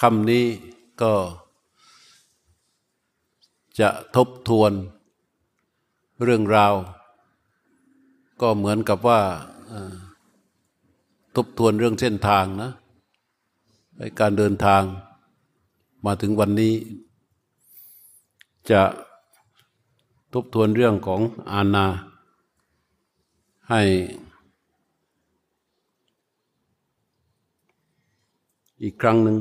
[0.00, 0.46] คำนี้
[1.02, 1.14] ก็
[3.80, 4.72] จะทบทวน
[6.22, 6.74] เรื่องราว
[8.40, 9.20] ก็เหมือนกับว่า
[11.36, 12.70] ทบทวนเรื่องเส้นทางนะ
[14.20, 14.82] การเดินทาง
[16.06, 16.74] มาถึงวันนี้
[18.70, 18.82] จะ
[20.34, 21.20] ทบทวนเรื่องของ
[21.52, 21.86] อาณา
[23.70, 23.82] ให้
[28.82, 29.38] อีกครั้งหนึ่ง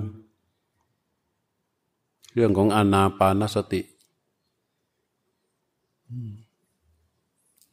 [2.37, 3.81] เรื่องของอานาปานสติ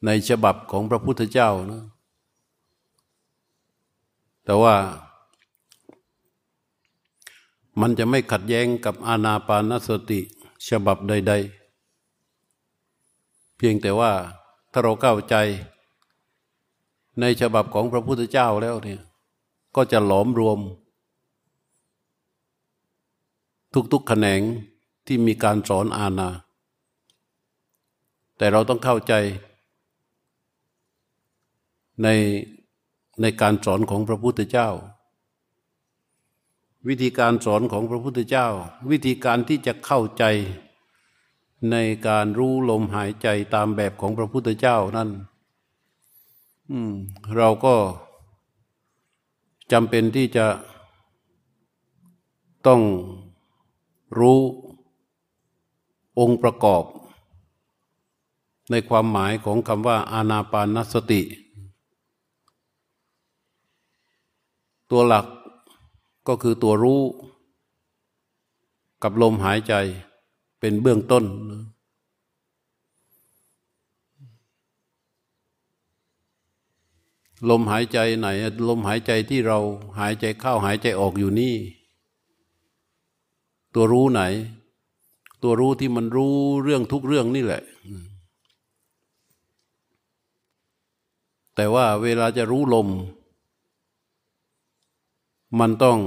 [0.05, 1.83] ในฉบับของพระพุทธเจ้านะ
[4.45, 4.75] แต่ว่า
[7.81, 10.21] มันจะไม่ขัดแย้งกับอานาปานสติ
[10.69, 11.33] ฉบับใด
[12.65, 14.13] ๆ เพียงแต่ว่า
[14.73, 15.37] ถ้าเราเข้าใจ
[17.21, 19.01] ในฉบับของพระพุทธเจ้าแล้วเนี่ย
[19.77, 20.61] ก็จะหลอมรวม
[23.93, 24.41] ทุกๆแขนง
[25.07, 26.31] ที่มีการสอนอาณา
[28.37, 29.15] แต่เราต้องเข้าใจ
[32.03, 32.09] ใน
[33.21, 34.69] ในการสอนของพระพุทธเจ้า
[36.89, 38.47] วิธีการสอนของพระพุทธเจ้า
[38.91, 40.25] วิธีการที่จะเข้าใจ
[41.71, 41.77] ใน
[42.09, 45.11] การรู้ลมหายใจตามแบบของพระพุทธเจ้านั่น
[47.37, 47.75] เราก็
[49.73, 50.47] จำเป็นที่จะ
[52.67, 52.81] ต้อง
[54.19, 54.41] รู้
[56.19, 56.85] องค์ประกอบ
[58.71, 61.23] ในความหมายของคำว่า อานาปานสติ
[64.91, 65.27] ตัวหลัก
[66.29, 67.03] ก็คือตัวรู้
[69.03, 69.75] กับลมหายใจ
[70.61, 71.25] เป็นเบื้องต้น
[77.51, 78.27] ลมหายใจไหน
[78.69, 79.59] ลมหายใจที่เรา
[79.99, 81.55] หายใจเข้าหายใจออกอยู่นี่
[83.75, 84.21] ตัวรู้ไหน
[85.43, 87.63] ตัวรู้ที่มันรู้เรื่องทุกเรื่องนี่แหละ
[91.55, 92.89] แต่ว่าเวลาจะรู้ลม
[95.59, 95.99] มันต้อง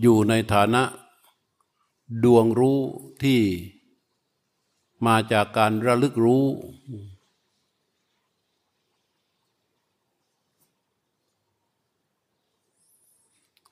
[0.00, 0.82] อยู่ในฐานะ
[2.24, 2.78] ดวงรู้
[3.22, 3.40] ที่
[5.06, 6.44] มาจากการระลึกรู้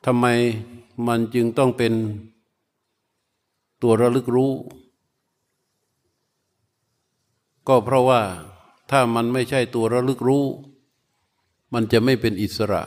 [0.04, 0.26] ทำไม
[1.06, 1.92] มันจึงต้องเป็น
[3.82, 4.52] ตัวระลึกรู้
[7.68, 8.22] ก็เพราะว่า
[8.90, 10.44] ถ้ามันไม่ใช่ตัวระลึกรู้
[11.72, 12.82] มันจะไม่เป็นอิสระ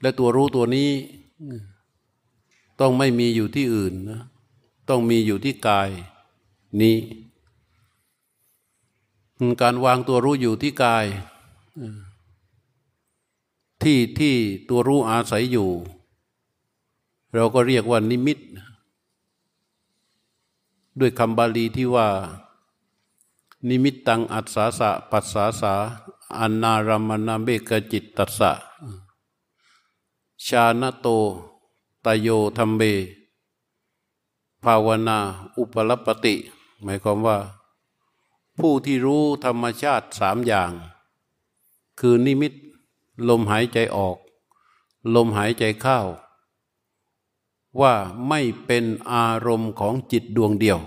[0.00, 0.90] และตัวรู้ตัวนี้
[2.80, 4.22] ต้องไม่มีอยู่ที่อื่นนะ
[4.88, 5.88] ต้องมีอยู่ที่กาย
[6.80, 6.96] นี้
[9.62, 11.06] การวางตัวรู้อยู่ที่กาย
[13.82, 14.34] ที่ที่
[14.68, 15.70] ตัวรู้อาศัยอยู่
[17.32, 18.38] เราก็เรียกว่านิมิต
[20.98, 22.08] ด้วยคำบาลีที่ว่า
[23.68, 25.74] นิมิตตังอัศสาสะปัสสาสา
[26.38, 28.50] อันนารามนาเบกจิตตัสสะ
[30.46, 31.06] ชาณโต
[32.04, 32.28] ตโย
[32.58, 32.82] ธรรมเบ
[34.62, 35.18] ภาวนา
[35.56, 36.34] อุปลปติ
[36.82, 37.38] หมายความว่า
[38.58, 40.72] ผู้ที่รู้ธรรมชาติสามอย่าง
[42.00, 42.52] คือนิมิต
[43.28, 44.16] ลมหายใจออก
[45.14, 45.98] ลมหายใจเข้า
[47.80, 47.94] ว่า
[48.28, 50.78] ไม่เป็นอารมณ์ของจิตดวงเดียว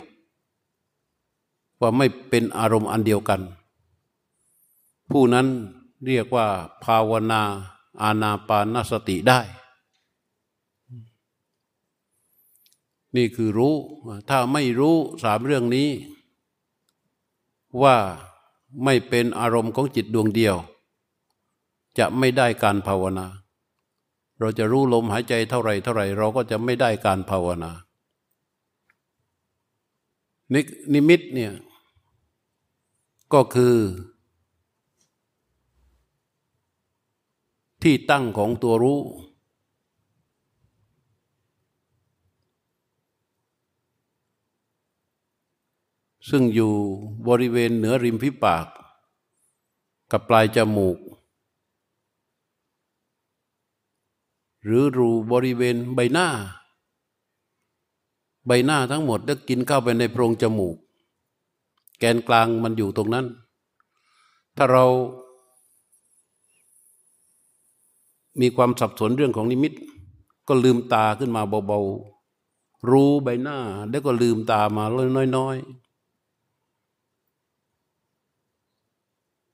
[1.79, 3.41] ว่าไม่เป็นอารมณ์อันเดียวกัน
[5.09, 5.47] ผู้นั้น
[6.05, 6.47] เรียกว่า
[6.83, 7.41] ภาวนา
[8.01, 9.39] อานาปานสติได้
[13.15, 13.75] นี่คือรู้
[14.29, 15.89] ถ้าไม่รู้สามเรื่องนี้
[17.81, 17.97] ว่า
[18.83, 20.55] ไม่เป็นอารมณ์ของจิตดวงเดียว
[21.97, 23.27] จะไม่ได้การภาวนา
[24.41, 27.71] เราจะรู้ลมหายใจเท่าไรเท่าไรเราก็จะไม่ได้การภาวนา
[30.93, 31.53] นิมิตเนี่ย
[33.33, 33.75] ก็คือ
[37.83, 39.01] ที่ตั้งของตัวรู้
[46.29, 46.73] ซึ่งอยู่
[47.27, 48.67] บริเวณเหนือริมฝีปาก
[50.11, 50.97] กับปลายจมูก
[54.65, 56.27] หรือรูบริเวณใบหน้า
[58.47, 60.75] ใบหน้าทั้งหมดได้กินเข้าไปในโพรงจมูก
[61.99, 63.25] แกนกลางมันอยู่ตรงนั้น
[64.57, 64.85] ถ้าเรา
[68.41, 69.73] มีความสับสนเรื่องของนิมิต
[70.47, 73.57] ก็ลืมตาขึ้นมาเบาๆ รู้ใบหน้า
[73.89, 74.83] แล้วก็ลืมตามา
[75.37, 75.81] น้อยๆ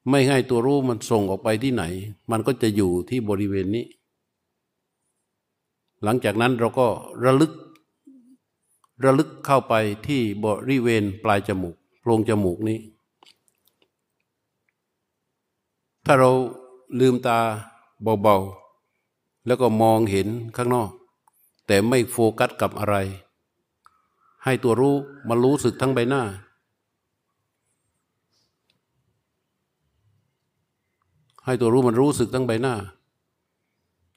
[0.10, 1.84] ไม่ให้ตัวรู้มันส่งออกไปที่ไหน
[2.32, 3.86] มันก็จะอยู่ที่บริเวณนี้
[6.04, 6.88] หลังจากนั้นเราก็
[7.24, 7.54] ระลึก
[9.04, 9.74] ระลึกเข้าไป
[10.08, 12.80] ที่บริเวณปลายจมูกโพรงจมูกนี้
[16.06, 16.32] ถ้าเรา
[17.00, 17.40] ลืมตา
[18.24, 20.92] เบาๆ แล้วก็มองเห็นข้างนอก
[21.68, 22.96] แต่ไม่โฟกัสกับอะไร
[24.44, 24.96] ให้ตัวรู้
[25.28, 26.24] มารู้สึกทั้งใบหน้า
[31.46, 32.76] ให้ตัวรู้มันรู้สึกทั้งใบหน้า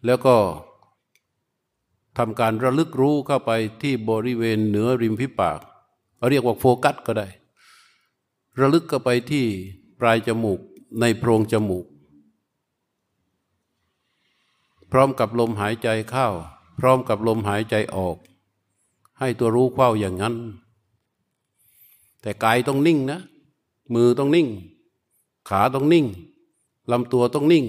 [0.07, 0.37] แล้วก็
[2.19, 3.51] ทำการระลึกรู้เข้าไป
[3.83, 5.61] ที่บริเวณเหนือริมฝีปาก
[6.31, 7.29] เรียกว่าโฟกัสก็ได้
[8.59, 9.47] ระลึกเข้าไปที่
[10.01, 10.61] ปลายจมูก
[11.01, 11.87] ในโพรงจมูก
[14.91, 16.27] พร้อมกับลมหายใจเข้า
[16.79, 18.17] พร้อมกับลมหายใจออก
[19.19, 20.35] ให้ตัวรู้เข้าอย่างนั้น
[22.23, 23.21] แต่กายต้องนิ่งนะ
[23.95, 24.49] มือต้องนิ่ง
[25.49, 26.07] ขาต้องนิ่ง
[26.93, 27.65] ลำตัวต้องนิ่ง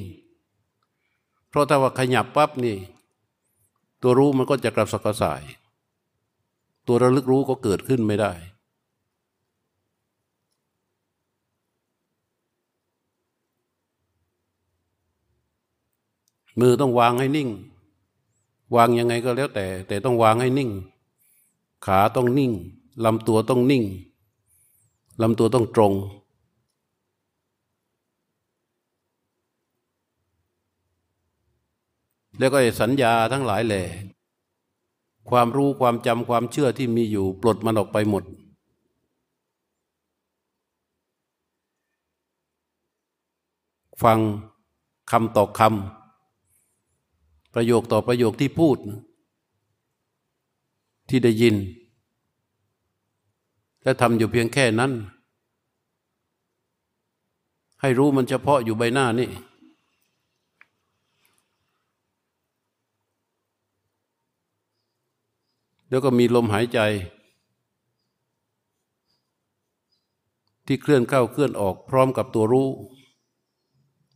[1.49, 2.77] เพราะถ้าว่าขยับปั๊บนี่
[4.01, 5.41] ตัวรู้มันก็จะกระสับกระส่าย
[6.87, 8.31] ตัวระลึกรู้ก็เกิดขึ้นไม่ได้
[16.59, 17.49] มือต้องวางให้นิ่ง
[18.75, 20.69] วางยังไงก็แล้วแต่ แต่ต้องวางให้นิ่ง
[21.85, 22.51] ขาต้องนิ่ง
[23.05, 23.83] ลำตัวต้องนิ่ง
[25.21, 25.93] ลำตัวต้องตรง
[32.41, 33.83] แล้วก็สัญญาทั้งหลายแหล่
[35.29, 38.23] ความรู้ความจำความเชื่อที่มีอยู่ ปลดมันออกไปหมด
[44.03, 44.19] ฟัง
[45.11, 48.77] คำต่อคำประโยคต่อประโยคที่พูด
[51.09, 51.55] ที่ได้ยิน
[53.83, 54.91] และทำอยู่เพียงแค่นั้น
[57.81, 59.29] ให้รู้มันเฉพาะอยู่ใบหน้านี่
[65.91, 66.79] แล้วก็มีลมหายใจ
[70.65, 72.69] ที่เคลื่อนเข้าเคลื่อนออกพร้อมกับตัวรู้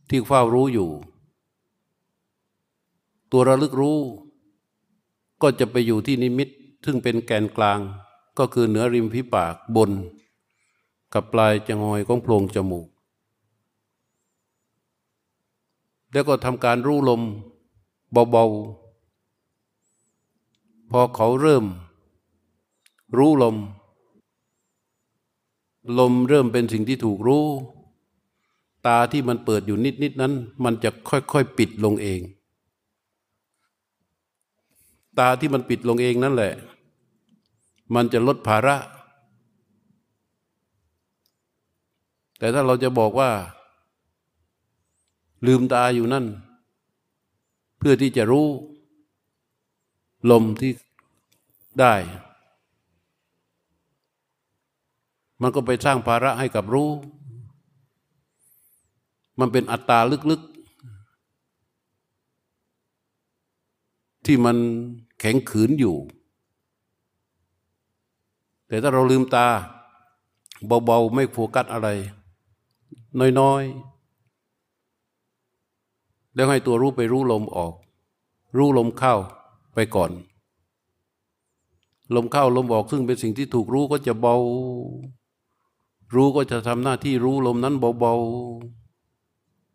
[0.08, 0.90] ที่เฝ้ารู้อยู่
[3.32, 3.98] ตัวระลึกรู้
[5.42, 6.48] ก็จะไปอยู่ที่นิมิต
[6.84, 7.80] ซึ่งเป็นแกนกลาง
[8.38, 9.90] ก็คือเหนือริมฝีปากบน
[11.12, 12.86] กับปลายจงอยของโพรงจมูก
[16.12, 17.22] แล้วก็ทำการรู้ลม
[18.12, 18.85] เบาๆ
[20.90, 21.64] พอเขาเริ่ม
[23.16, 23.56] รู้ลม
[25.98, 27.46] ลมเริ่มเป็นสิ่งที่ถูกรู้
[28.86, 30.32] ตาที่มันเปิดอยู่นิดๆนั้น
[30.64, 32.20] มันจะค่อยๆปิดลงเอง
[35.18, 36.52] ตาที่มันปิดลงเองนั่นแหละ
[37.94, 38.76] มันจะลดภาระ
[42.38, 43.30] แต่ถ้าเราจะบอกว่า
[45.46, 46.26] ลืมตาอยู่นั่น
[47.78, 48.46] เพื่อที่จะรู้
[50.30, 50.72] ลมที่
[51.80, 51.94] ได้
[55.42, 56.90] มันก็ไปสร้างภาระให้กับรู้
[59.40, 59.98] มันเป็นอัตตา
[60.30, 60.56] ลึกๆ
[64.26, 64.56] ที่มัน
[65.20, 65.96] แข็งขืนอยู่
[68.68, 69.46] แต่ถ้าเราลืมตา
[70.84, 71.88] เบาๆ ไม่โฟกัสอะไร
[73.40, 73.74] น้อยๆ
[76.34, 77.74] แล้วให้ตัวรู้ไปรู้ลมออก
[78.56, 79.14] รู้ลมเข้า
[79.76, 80.10] ไปก่อน
[82.14, 84.36] ลมเข้าลมออกซึ่งเป็นสิ่งที่ถูกรู้ก็จะเบา
[86.14, 88.14] รู้ก็จะทำหน้าที่รู้ลมนั้นเบา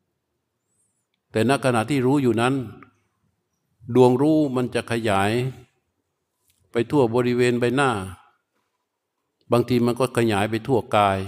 [0.05, 2.53] ๆ แต่ณขณะที่รู้อยู่นั้น
[3.95, 5.31] ดวงรู้มันจะขยาย
[6.71, 7.89] ไปทั่วบริเวณใบหน้า
[9.51, 11.19] บางทีมันก็ขยายไปทั่วกาย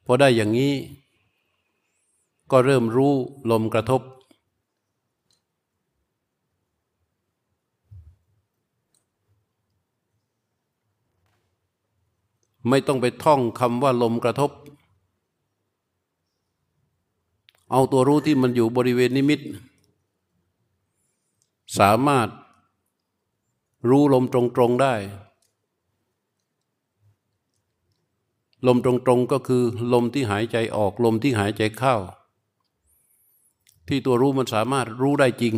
[0.11, 0.73] อได้อย่างนี้
[2.51, 3.13] ก็เริ่มรู้
[3.51, 4.01] ลมกระทบ
[12.69, 14.51] ไม่ต้องไปท่องคำว่าลมกระทบ
[17.71, 19.39] เอาตัวรู้ที่มันอยู่บริเวณนิมิต
[21.79, 22.29] สามารถ
[23.89, 24.93] รู้ลมตรงๆได้
[28.67, 29.63] ลมตรงๆก็คือ
[29.93, 31.95] ลมที่หายใจออกลมที่หายใจเข้า
[33.87, 35.55] ที่ตัวรู้มันสามารถรู้ได้จริง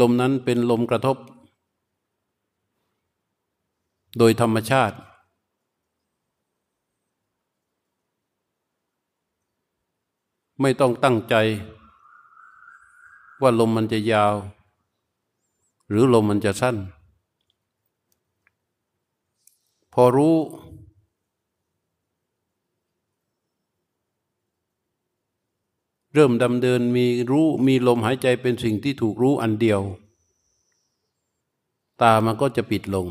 [0.00, 1.16] ลมนั้นเป็นลมกระทบ
[4.18, 4.96] โดยธรรมชาติ
[10.60, 11.34] ไม่ต้องตั้งใจ
[13.42, 14.34] ว่าลมมันจะยาว
[15.88, 16.76] หรือลมมันจะสั้น
[19.92, 20.36] พอรู้
[26.12, 29.80] เริ่มดำเดินมีรู้มีลมหายใจเป็นสิ่งที่ถูกรู้อันเดียว
[32.02, 33.06] ตามันก็จะปิดลง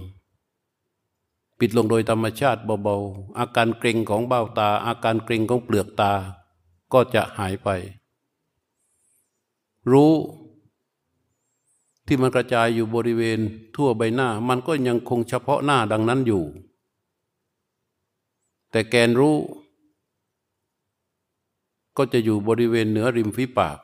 [1.59, 6.11] ปิดลงโดยธรรมชาติเบาๆ อาการเกร็งของเบ้าตา อาการเกร็งของเปลือกตา
[6.93, 7.69] ก็จะหายไป
[9.91, 10.11] รู้
[12.05, 13.39] ที่มันกระจายอยู่บริเวณ
[13.75, 16.43] ทั่วใบหน้า มันก็ยังคงเฉพาะหน้าดังนั้นอยู่
[18.71, 19.37] แต่แกนรู้
[21.97, 23.79] ก็จะอยู่บริเวณเหนือริมฝีปาก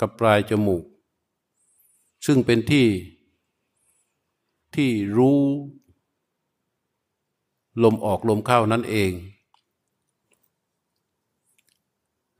[0.00, 0.84] กับปลายจมูก
[2.26, 2.86] ซึ่งเป็นที่
[4.74, 5.40] ที่รู้
[7.82, 9.12] ลมออกลมเข้านั่นเอง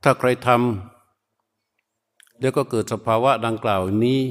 [0.03, 4.21] ถ้าใครทำแล้วก็เกิดสภาวะดังกล่าวนี้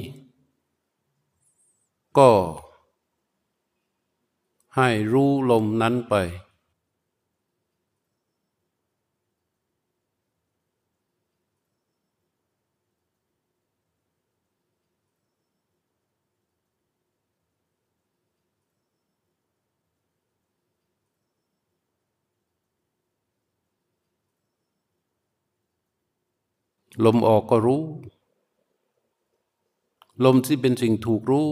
[2.17, 2.31] ก็
[4.75, 6.13] ให้รู้ลมนั้นไป
[27.05, 27.83] ลมออกก็รู้
[30.25, 31.49] ลมที่เป็นสิ่งถูกรู้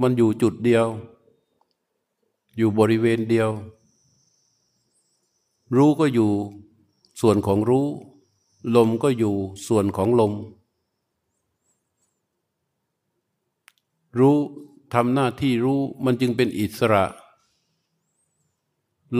[0.00, 0.86] มันอยู่จุดเดียว
[2.56, 3.50] อยู่บริเวณเดียว
[5.76, 6.30] รู้ก็อยู่
[7.20, 7.86] ส่วนของรู้
[8.74, 9.34] ลมก็อยู่
[9.66, 10.32] ส่วนของลม
[14.18, 14.36] รู้
[14.94, 17.04] ทำหน้าที่รู้มันจึงเป็นอิสระ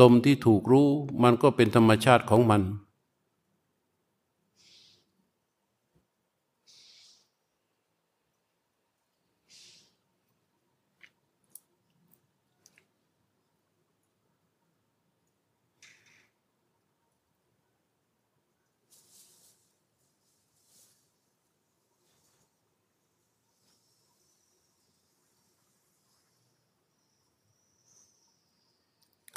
[0.00, 0.88] ลมที่ถูกรู้
[1.23, 2.62] มันก็เป็นธรรมชาติของมัน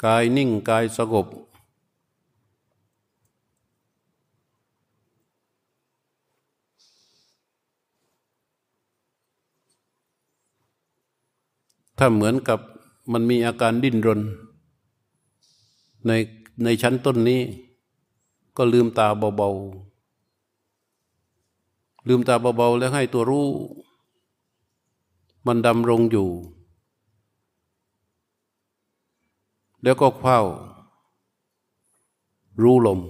[0.04, 1.26] กายนิ่งกายสงบ
[11.98, 12.60] ถ้าเหมือนกับ
[13.12, 14.20] มันมีอาการดิ้นรน
[16.06, 16.10] ใน
[16.64, 17.40] ในชั้นต้นนี้
[18.56, 23.48] ก็ลืมตาเบาๆลืมตาเบาๆแล้วให้ตัวรู้
[25.46, 26.28] มันดำรงอยู่
[29.82, 30.40] แล้วก็เฝ้า
[32.62, 33.00] รู้ลม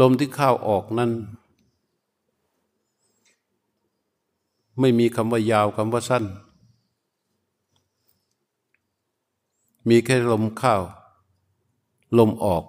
[0.00, 1.10] ลมที่เข้าออกนั้น
[4.80, 6.24] ไม่มีคำว่ายาวคำว่าสั้น
[9.88, 10.76] มีแค่ลมเข้า
[12.18, 12.64] ลมออก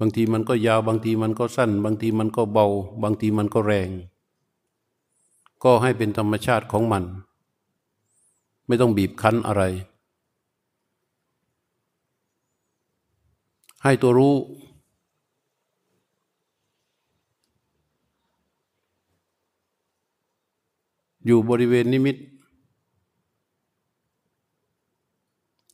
[0.00, 2.66] บางทีมันก็ยาวบางทีมันก็สั้น บางทีมันก็เบา
[3.02, 3.90] บางทีมันก็แรง
[5.64, 7.04] ก็ให้เป็นธรรมชาติของมัน
[8.66, 9.62] ไม่ต้องบีบคั้นอะไร
[13.82, 14.34] ให้ตัวรู้
[21.26, 22.16] อยู่บริเวณนิมิต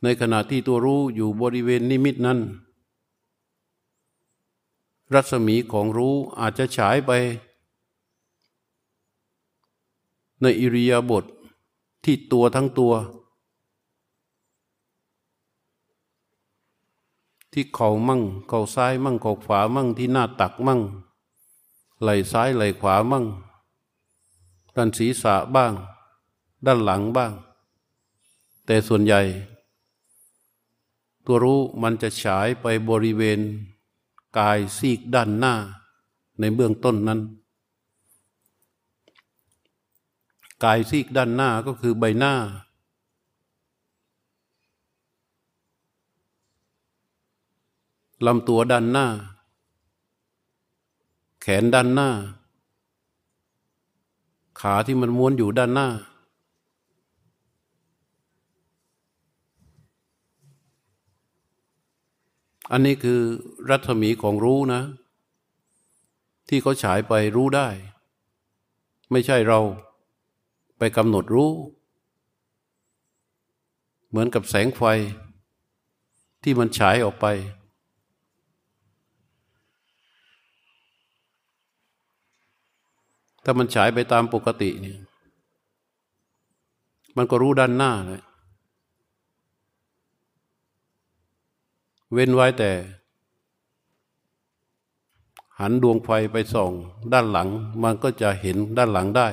[0.02, 2.38] ในขณะที่ตัวรู้อยู่บริเวณนิมิตนั้น
[5.14, 7.10] รัศมีของรู้อาจจะฉายไป
[10.40, 11.26] ในอิริยาบถท
[12.04, 12.94] ที่ตัวทั้งตัว
[17.52, 20.80] ที่เข่ามั่ง เข่าซ้ายมั่งเข่าขวามั่งที่หน้าตักมั่ง
[22.02, 23.24] ไหล่ซ้ายไหล่ขวามั่ง
[24.76, 25.72] ด้านศีรษะบ้าง
[26.66, 27.32] ด้านหลังบ้าง
[28.66, 29.20] แต่ส่วนใหญ่
[31.24, 33.40] ตัวรู้มันจะฉายไปบริเวณ
[34.38, 35.54] กายซีกด้านหน้า
[36.40, 37.20] ในเบื้องต้นนั้น
[40.64, 42.34] กายซีกด้านหน้าก็คือใบหน้า
[48.26, 49.06] ลำตัวด้านหน้า
[51.40, 52.10] แขนด้านหน้า
[54.60, 55.88] ขาที่มันม้วนอยู่ด้านหน้า
[62.72, 63.20] อันนี้คือ
[63.70, 64.82] รัศมีของรู้นะ
[66.48, 67.68] ที่เขาฉายไปรู้ได้
[69.10, 69.60] ไม่ใช่เรา
[70.78, 71.50] ไปกำหนดรู้
[74.08, 74.82] เหมือนกับแสงไฟ
[76.42, 77.26] ที่มันฉายออกไป
[83.44, 84.98] ถ้ามันฉายไปตามปกติเนี่ย
[87.16, 88.22] มันก็รู้ด้านหน้าเลย
[92.12, 92.70] เว้นไว้แต่
[95.58, 96.72] หันดวงไฟไปส่อง
[97.12, 97.48] ด้านหลัง
[97.82, 99.28] มันก็จะเห็นด้านหลังได้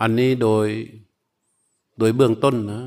[0.00, 0.66] อันนี้โดย
[1.98, 2.82] โดยเบื้องต้นนะ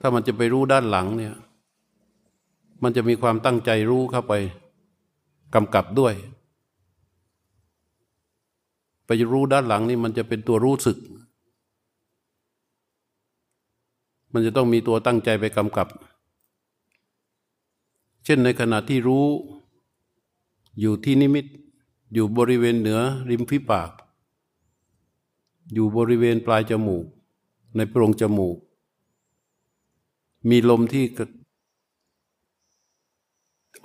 [0.00, 1.34] ถ้ามันจะไปรู้ด้านหลังเนี่ย
[2.82, 4.34] มันจะมีความตั้งใจรู้เข้าไป
[5.54, 6.14] กำกับด้วย
[9.06, 10.98] ไปรู้ด้านหลังนี่มันจะเป็นตัวรู้สึก
[14.32, 15.88] มันจะต้องมีตัวตั้งใจไปกำกับ
[18.24, 19.26] เช่นในขณะที่รู้
[20.80, 21.46] อยู่ที่นิมิต
[22.12, 23.90] อยู่บริเวณเหนือริมฝีปาก
[25.72, 27.04] อยู่บริเวณปลายจมูก
[27.76, 28.56] ในโพรงจมูก
[30.48, 31.04] มีลมที่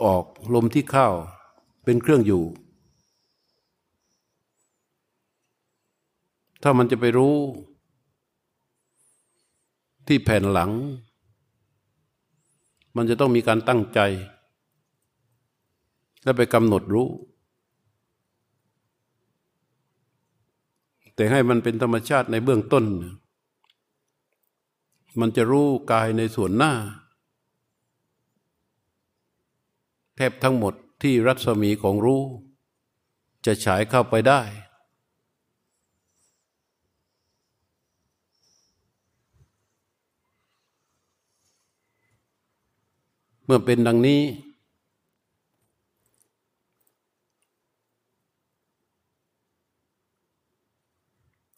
[0.03, 1.07] ออกลมที่เข้า
[1.83, 2.43] เป็นเครื่องอยู่
[6.61, 7.35] ถ้ามันจะไปรู้
[10.07, 10.71] ที่แผ่นหลัง
[12.95, 13.99] มันจะต้องมีการตั้งใจ
[16.23, 17.09] และไปกำหนดรู้
[21.15, 22.85] แต่ให้มันเป็นธรรมชาติในเบื้องต้น
[25.19, 26.73] มันจะรู้กายในส่วนหน้า
[30.15, 32.23] แทบทั้งหมดที่รัศมีของรู้
[33.45, 34.41] จะฉายเข้าไปได้
[43.40, 44.21] เมื่อเป็นดังนี้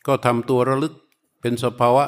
[0.07, 0.93] ก็ทำตัวระลึก
[1.41, 2.05] เป็นสภาวะ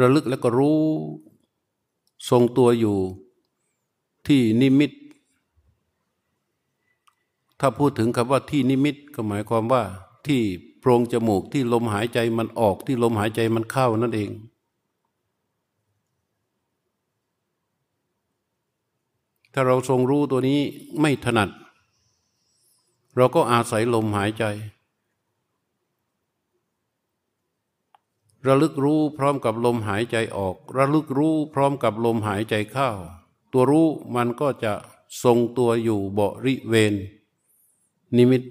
[0.00, 0.80] ระลึกแล้วก็รู้
[2.30, 2.96] ทรงตัวอยู่
[4.26, 4.92] ที่นิมิต
[7.60, 9.82] ถ้าพูดถึงคำว่าที่นิมิตก็หมายความว่า
[10.26, 10.40] ที่
[10.78, 14.32] โพรงจมูกที่ลมหายใจมันออกที่ลมหายใจมันเข้านั่นเอง
[19.52, 20.60] ถ้าเราทรงรู้ตัวนี้
[21.00, 21.50] ไม่ถนัด
[23.16, 24.44] เราก็อาศัยลมหายใจ
[28.46, 32.90] ระลึกรู้พร้อมกับลมหายใจออก ระลึกรู้พร้อมกับลมหายใจเข้า
[33.52, 34.72] ตัวรู้มันก็จะ
[35.22, 36.94] ทรงตัวอยู่บริเวณ
[38.16, 38.42] นิมิต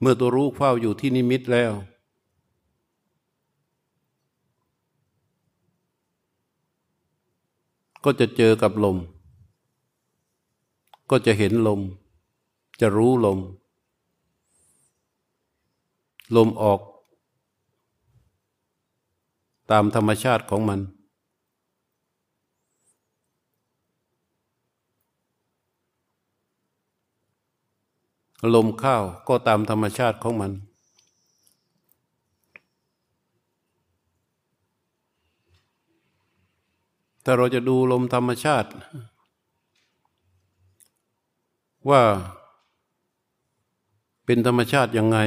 [0.00, 1.72] เมื่อตัวรู้เฝ้าอยู่ที่นิมิตแล้ว
[8.04, 8.98] ก็จะเจอกับลม
[11.10, 11.80] ก็จะเห็นลม
[12.80, 13.38] จะรู้ลม
[16.36, 16.80] ลมออก
[19.70, 20.80] ตามธรรมชาติของมัน
[28.54, 28.96] ลมเข้า
[29.28, 30.52] ก็ตามธรรมชาติของมัน
[37.24, 38.68] ถ้าเราจะดูลมธรรมชาติ
[41.88, 42.02] ว่า
[44.24, 45.18] เป็นธรรมชาติยังไง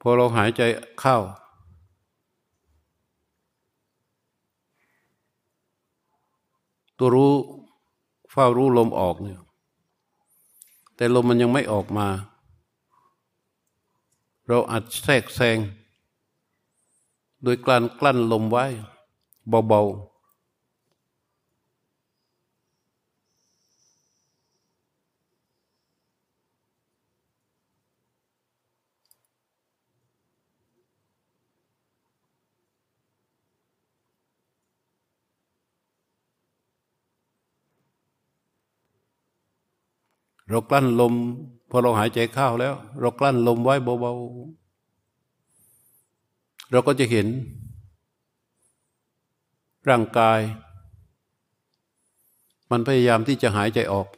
[0.00, 0.62] พอเราหายใจ
[1.00, 1.16] เข้า
[7.02, 7.34] ตัวรู้
[8.30, 9.40] เฝ้ารู้ลมออกเนี่ย
[10.96, 12.08] แต่ลมมันยังไม่ออกมา
[14.46, 15.58] เราอัดแทรกแซง
[17.42, 18.64] โดยกลั้นกลั้นลมไว้
[19.68, 20.09] เบาๆ
[40.50, 41.14] เรากลั้นลม
[41.70, 47.26] พอเราหายใจเข้าแล้ว เรากลั้นลมไว้เบาๆ เราก็จะเห็น
[49.88, 50.40] ร่างกาย
[52.70, 54.08] มันพยายามที่จะหายใจออก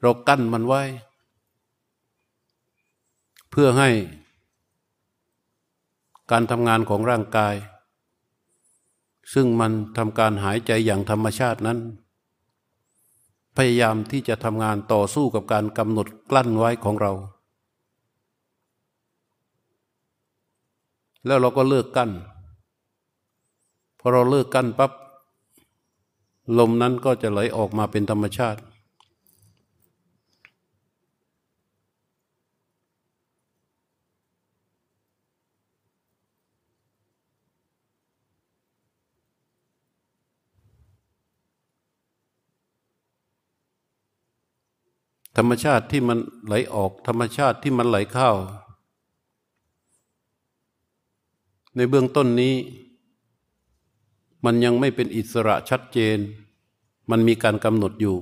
[0.00, 0.82] เรากั้นมันไว้
[3.50, 3.90] เพื่อให้
[6.30, 7.54] การทำงานของร่างกาย
[9.32, 11.78] ซึ่งมันทำการหายใจอย่างธรรมชาตินั้น
[13.62, 17.12] พยายามที่จะทำงานต่อสู้กับการกำหนดกลั้นไว้ของเรา
[21.26, 22.10] แล้วเราก็เลิกกั้น
[24.00, 24.92] พอเราเลิกกั้นปั๊บ
[26.58, 28.60] ลมนั้นก็จะไหลออกมาเป็นธรรมชาติ
[45.29, 48.30] ธ รรมชาติที่มันไหลออก ธรรมชาติที่มันไหลเข้า
[51.74, 52.54] ในเบื้องต้นนี้
[54.44, 56.18] มันยังไม่เป็นอิสระชัดเจน
[57.10, 58.16] มันมีการกำหนดอยู่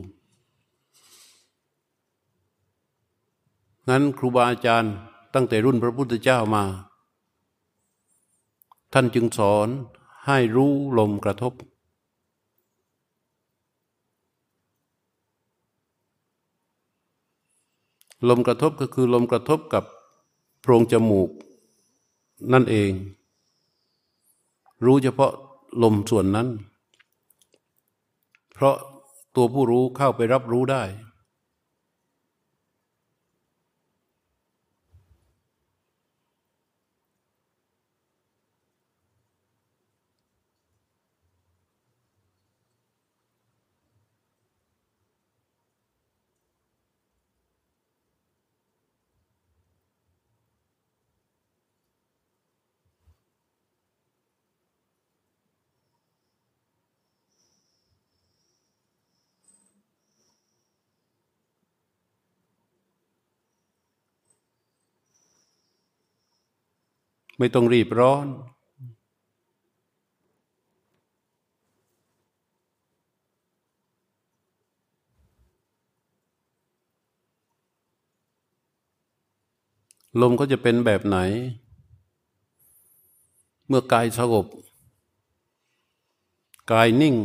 [3.88, 4.94] งั้นครูบาอาจารย์
[5.34, 6.64] ตั้งแต่รุ่นพระพุทธเจ้ามา
[8.92, 9.68] ท่านจึงสอน
[10.26, 11.52] ให้รู้ลมกระทบ
[18.28, 19.84] ลมกระทบก็คือลมกระทบกับ
[20.60, 21.30] โพรงจมูก
[22.52, 22.92] นั่นเอง
[24.84, 25.32] รู้เฉพาะ
[25.82, 26.48] ลมส่วนนั้น
[28.52, 28.76] เพราะ
[29.34, 30.82] ตัวผู้รู้เข้าไปรับรู้ได้
[67.38, 68.26] ไม่ต้องรีบร้อน
[80.20, 81.18] ลมก็จะเป็นแบบไหน
[83.68, 84.46] เมื่อกายสงบ
[86.72, 87.16] กายนิ่ง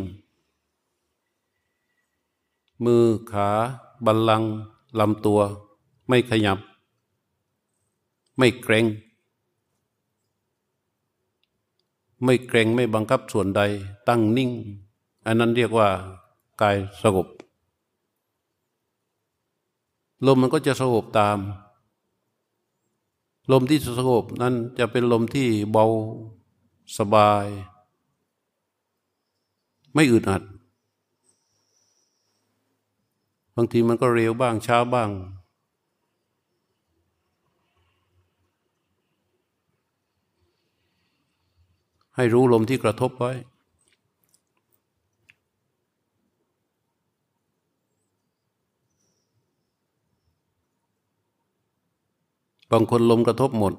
[2.86, 3.50] มือขา
[4.06, 4.44] บัลลัง
[5.00, 5.40] ลำตัว
[6.08, 6.60] ไม่ขยับ
[8.38, 8.86] ไม่เกรง
[12.24, 13.62] ไม่เกรงไม่บังคับส่วนใด
[14.08, 14.52] ตั้งนิ่ง
[15.26, 15.90] อันนั้นเรียกว่า
[16.62, 17.28] กายสงบ
[20.26, 21.38] ลมมันก็จะสงบตาม
[23.52, 25.86] ลมที่สงบนั้นจะเป็นลมที่เบา
[26.98, 27.46] สบาย
[29.94, 30.44] ไม่อึดอัด
[33.56, 35.10] บางทีมันก็เร็วบ้างช้าบ้าง
[42.16, 43.32] ให้รู้ลมที่กระทบไว้
[52.72, 53.74] บางคนลมกระทบหมด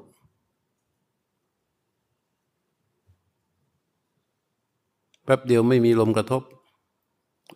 [5.25, 6.42] แป๊บเดียวไม่มีลมกระทบ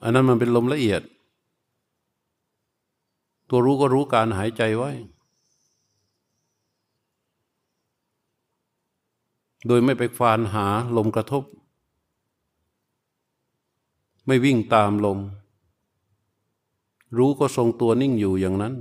[0.03, 1.03] อันนั้นมันเป็นลมละเอียด
[3.49, 4.91] ตัวรู้ก็รู้การหายใจไว้
[9.67, 10.67] โดยไม่ไปฟานหา
[10.97, 11.45] ลมกระทบ
[14.27, 15.19] ไม่วิ่งตามลม
[17.17, 18.75] รู้ก็ทรงตัวนิ่งอยู่อย่างนั้น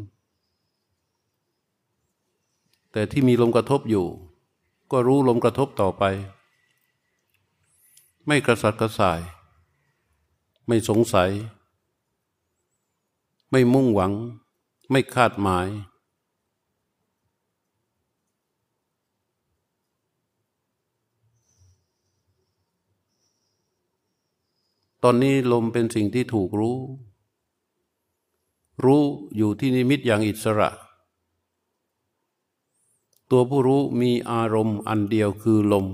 [2.91, 4.05] แต่ที่มีลมกระทบอยู่
[4.91, 6.03] ก็รู้ลมกระทบต่อไป
[8.27, 9.19] ไม่กระสัดกระส่าย
[10.67, 11.31] ไม่สงสัย
[13.51, 14.13] ไม่มุ่งหวัง
[14.91, 15.67] ไม่คาดหมาย
[25.03, 26.77] ตอนนี้ลมเป็นสิ่งที่ถูกรู้
[28.83, 29.03] รู้
[29.37, 30.69] อยู่ที่นิมิตอย่างอิสระ
[33.29, 35.85] ตัวผู้รู้มีอารมณ์อันเดียวคือลม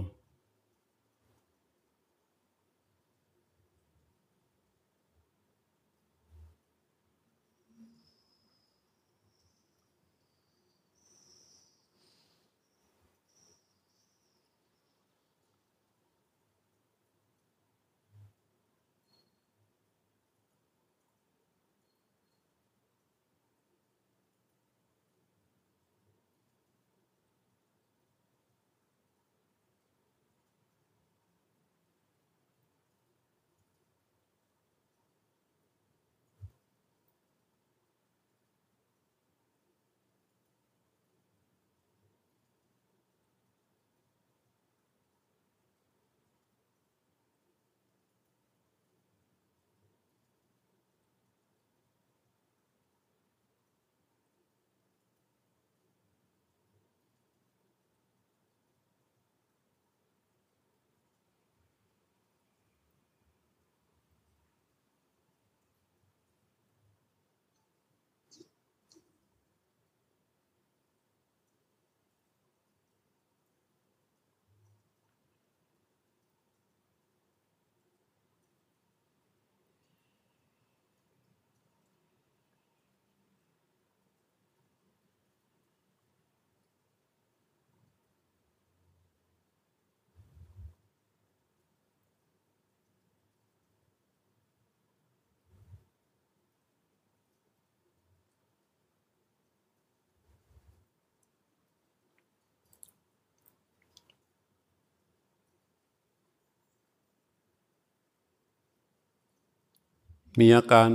[110.39, 110.89] มีอาการ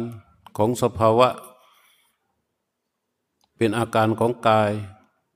[0.56, 1.28] ของสภาวะ
[3.56, 4.72] เป็นอาการของกาย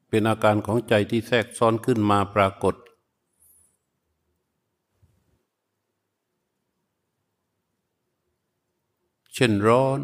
[0.09, 2.75] เป็นอาการของใจที่แทรกซ้อนขึ้นมาปรากฏ
[9.35, 10.01] เช่นร้อน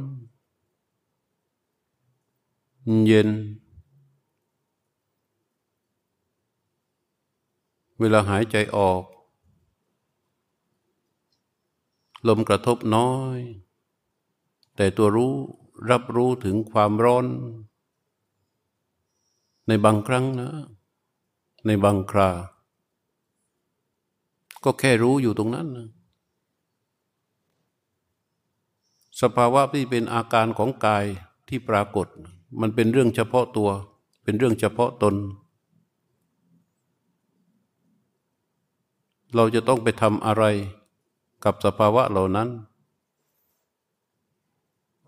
[3.07, 3.29] เย็น
[7.99, 9.03] เวลาหายใจออก
[12.29, 13.39] ลมกระทบน้อย
[14.81, 15.33] แต่ตัวรู้
[15.91, 17.27] รับรู้ถึงความร้อน
[19.69, 20.51] ในบางครั้งนะ
[21.67, 22.31] ในบางครา
[24.65, 25.89] ก็แค่รู้อยู่ตรงนั้นนะ
[29.21, 31.05] สภาวะที่เป็นอาการของกาย
[31.49, 32.07] ที่ปรากฏ
[32.61, 33.71] มันเป็นเรื่องเฉพาะตัว
[34.25, 35.15] เป็นเรื่องเฉพาะตน
[39.35, 40.45] เราจะต้องไปทำอะไร
[41.45, 42.51] กับสภาวะเหล่านั้น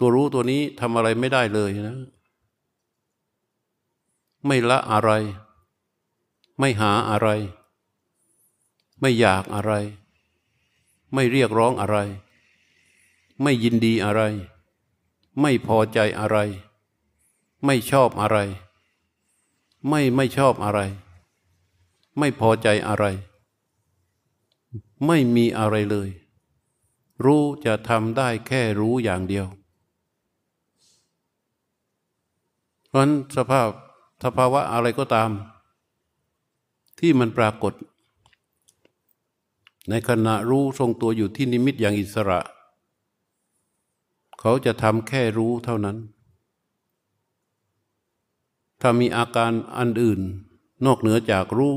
[0.01, 1.99] ตัวรู้ตัวนี้ทำอะไรไม่ได้เลยนะ
[4.47, 5.11] ไม่ละอะไร
[6.59, 7.29] ไม่หาอะไร
[9.01, 9.73] ไม่อยากอะไร
[11.15, 11.97] ไม่เรียกร้องอะไร
[13.43, 14.23] ไม่ยินดีอะไร
[15.41, 16.37] ไม่พอใจอะไร
[17.65, 18.39] ไม่ชอบอะไร
[19.89, 20.81] ไม่ไม่ชอบอะไร
[22.19, 23.05] ไม่พอใจอะไร
[25.07, 26.11] ไม่มีอะไรเลย
[27.25, 29.47] รู้จะทำได้แค่รู้อย่างเดียว
[32.91, 33.69] เพราะนั้นสภาพ
[34.25, 35.31] สภาวะอะไรก็ตาม
[36.99, 37.75] ที่มันปรากฏ
[39.89, 42.41] ในขณะรู้ทรงตัวอยู่ที่นิมิตอย่างอิสระ
[44.41, 45.97] เขาจะทำแค่รู้เท่านั้น
[48.81, 50.21] ถ้ามีอาการอันอื่น
[50.85, 51.77] นอกเหนือจากรู้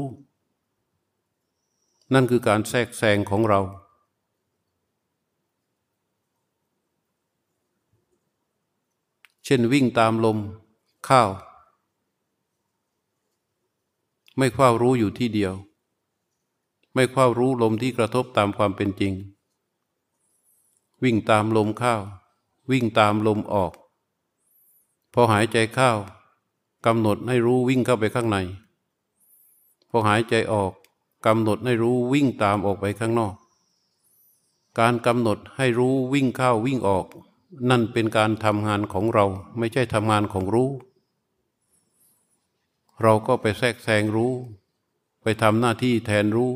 [2.13, 3.59] นั่นคือการแทรกแซงของเรา
[9.45, 10.39] เช่นวิ่งตามลม
[11.09, 11.29] ข้าว
[14.37, 15.53] ไม่คว้ารู้อยู่ที่เดียว
[16.93, 19.13] ไม่คว้ารู้ลมที่กระทบตามความเป็นจริง
[21.03, 21.95] วิ่งตามลมเข้า
[22.71, 23.73] วิ่งตามลมออก
[25.13, 25.91] พอหายใจเข้า
[26.85, 28.37] กำหนดให้รู้วิ่งเข้าไปข้างใน
[29.89, 30.71] พอหายใจออก
[31.25, 33.35] กำหนดให้รู้วิ่งตามออกไปข้างนอก
[34.79, 37.05] การกำหนดให้รู้วิ่งเข้าวิ่งออก
[37.69, 39.25] นั่นเป็นการทำงานของเรา
[39.57, 40.69] ไม่ใช่ทำงานของรู้
[43.01, 44.33] เราก็ไปแทรกแซงรู้
[45.23, 46.53] ไปทำหน้าที่แทนรู้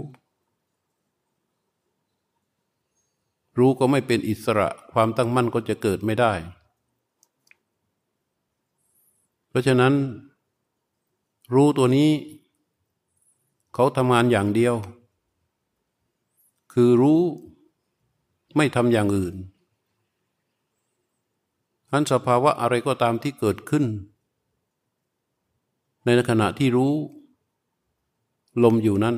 [3.57, 6.33] รู้ก็ไม่เป็นอิสระความตั้งมั่นก็จะเกิดไม่ได้
[9.49, 9.93] เพราะฉะนั้น
[11.53, 12.09] รู้ตัวนี้
[13.73, 14.75] เขาทำงานอย่างเดียว
[16.73, 17.21] คือรู้
[18.55, 19.35] ไม่ทำอย่างอื่น
[21.91, 23.85] นั้นสภาวะอะไรก็ตามที่เกิดขึ้น
[26.07, 26.93] ในขณะที่รู้
[28.63, 29.17] ลมอยู่นั้น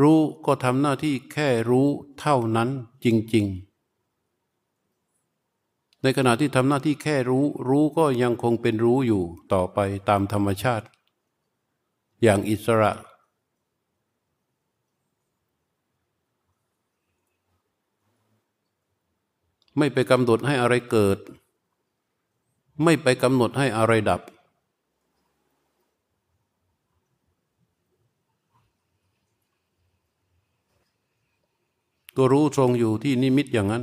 [0.00, 1.86] รู้ก็ทำหน้าที่แค่รู้
[2.20, 2.68] เท่านั้น
[3.04, 3.72] จริง ๆ
[6.02, 9.78] ในขณะที่ทำหน้าที่แค่รู้ รู้ก็ยังคงเป็นรู้อยู่ต่อไป
[10.08, 10.86] ตามธรรมชาติ
[12.22, 12.92] อย่างอิสระ
[19.78, 21.18] ไม่ไปกำหนดให้อะไรเกิด
[22.84, 24.20] ไม่ไปกำหนดให้อะไรดับ
[32.16, 33.82] ตัวรู้ทรงอยู่ที่นิมิตอย่างนั้น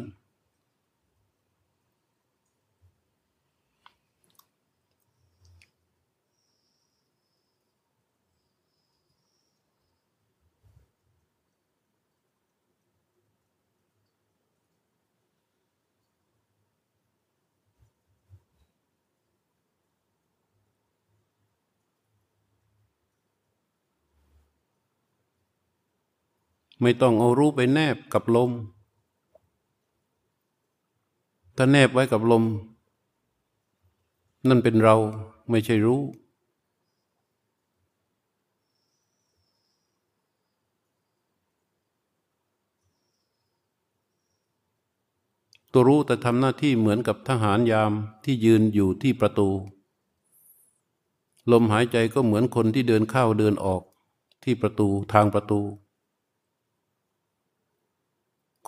[26.82, 28.52] ไม่ต้องเอารู้ไปแนบกับลม
[31.56, 32.44] ถ้าแนบไว้กับลม
[34.48, 34.96] นั่นเป็นเรา
[35.50, 36.02] ไม่ใช่รู้
[45.74, 47.92] ตัวรู้แต่ทำหน้าที่เหมือนกับทหารยาม
[48.24, 49.50] ที่ยืนอยู่ที่ประตู
[51.52, 53.82] ลมหายใจก็เหมือนคนที่เดินเข้าเดินออก
[54.44, 55.62] ที่ประตูทางประตู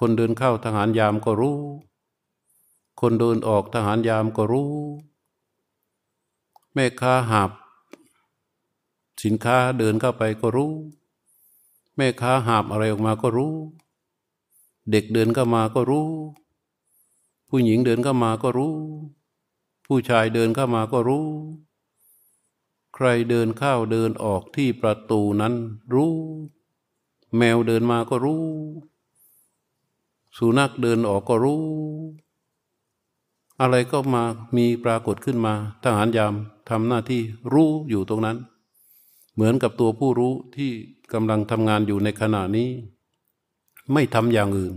[0.04, 1.60] คนเดินเข้าทหารยามก็รู้
[3.00, 4.74] คนเดินออกทหารยามก็รู้
[6.74, 7.52] แม่ค้าหาบ
[9.24, 10.74] สินค้าเดินเข้าไปก็รู้
[11.96, 13.56] แม่ค้าหาบอะไรออกมาก็รู้
[14.92, 16.10] เด็กเดินเข้ามาก็รู้
[17.50, 18.76] ผู้หญิงเดินเข้ามาก็รู้
[19.86, 21.28] ผู้ชายเดินเข้ามาก็รู้
[22.96, 25.54] ใครเดินเข้าเดินออกที่ประตูนั้น
[25.94, 26.16] รู้
[27.38, 28.46] แมวเดินมาก็รู้
[30.38, 31.62] สุนัขเดินออกก็รู้
[33.62, 34.24] อะไรก็มา
[34.58, 36.34] มีปรากฏขึ้นมาทหารยาม
[36.70, 37.22] ทำหน้าที่
[37.54, 38.38] รู้อยู่ตรงนั้น
[39.34, 40.72] เหมือนกับตัวผู้รู้ที่
[41.14, 42.70] กำลังทำงานอยู่ในขณะนี้
[43.94, 44.74] ไม่ทำอย่างอื่น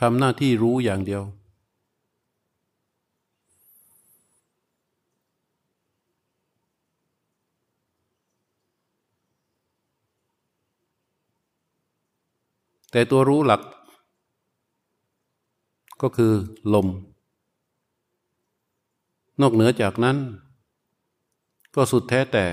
[0.00, 1.22] ทำหน้าที่รู้อย่างเดียว
[12.90, 13.60] แต่ตัวรู้หลัก
[16.02, 16.32] ก็คือ
[16.74, 16.88] ลม
[19.40, 20.16] นอกเหนือจากนั้น
[21.74, 22.46] ก็สุดแท้แต่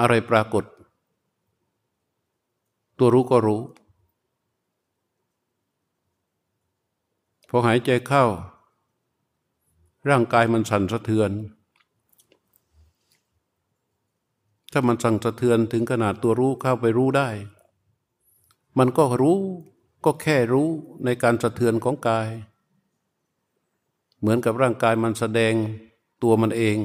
[0.00, 0.64] อะไรปรากฏ
[2.98, 3.62] ตัวรู้ก็รู้
[7.48, 8.24] พอหายใจเข้า
[10.08, 11.30] ร่างกายมันสั่นสะเทือน
[14.72, 17.28] ถ้ามันสั่นสะเทือนถึงขนาดตัวรู้เข้าไปรู้ได้
[18.78, 19.38] มันก็รู้
[20.08, 20.68] ก็แค่รู้
[21.04, 22.28] ในการสะเทือนของกาย
[24.18, 25.54] เหมือนกับร่างกายมันแสดง
[26.22, 26.76] ตัวมันเอง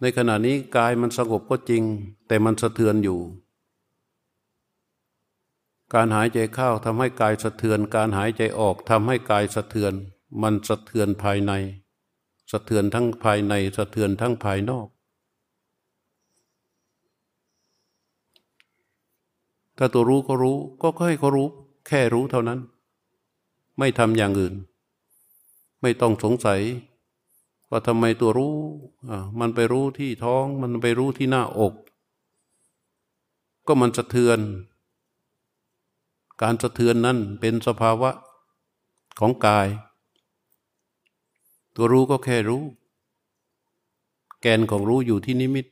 [0.00, 1.82] ในขณะนี้กายมันสงบก็จริง
[2.26, 3.20] แต่มันสะเทือนอยู่
[5.94, 9.92] การหายใจเข้าทำให้กายสะเทือน การหายใจออกทำให้กายสะเทือน
[10.42, 11.52] มันสะเทือนภายใน
[12.50, 14.88] สะเทือนทั้งภายในสะเทือนทั้งภายนอก
[19.76, 21.48] ถ้าตัวรู้ก็รู้ก็ให้เขารู้
[21.86, 22.60] แค่รู้เท่านั้น
[23.78, 24.54] ไม่ทำอย่างอื่น
[25.80, 26.60] ไม่ต้องสงสัย
[27.70, 28.54] ว่าทำไมตัวรู้
[29.40, 31.74] มันไปรู้ที่ท้อง มันไปรู้ที่หน้าอก
[33.66, 34.38] ก็มันสะเทือน
[36.42, 38.10] การสะเทือนนั้นเป็นสภาวะ
[39.20, 39.68] ของกาย
[41.74, 42.62] ตัวรู้ก็แค่รู้
[44.40, 45.66] แกนของรู้อยู่ที่นิมิต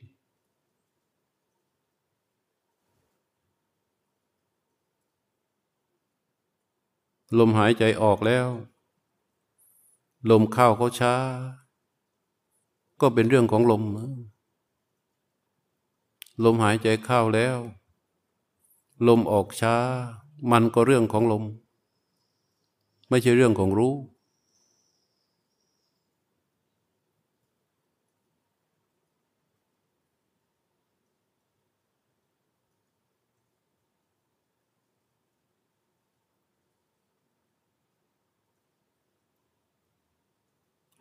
[7.39, 8.47] ลมหายใจออกแล้ว
[10.29, 11.15] ลมเข้าเขาช้า
[13.01, 13.83] ก็เป็นเรื่องของลม
[16.43, 17.57] ลมหายใจเข้าแล้ว
[19.07, 19.75] ลมออกช้า
[20.51, 21.43] มันก็เรื่องของลม
[23.09, 23.95] ไม่ใช่เรื่องของรู้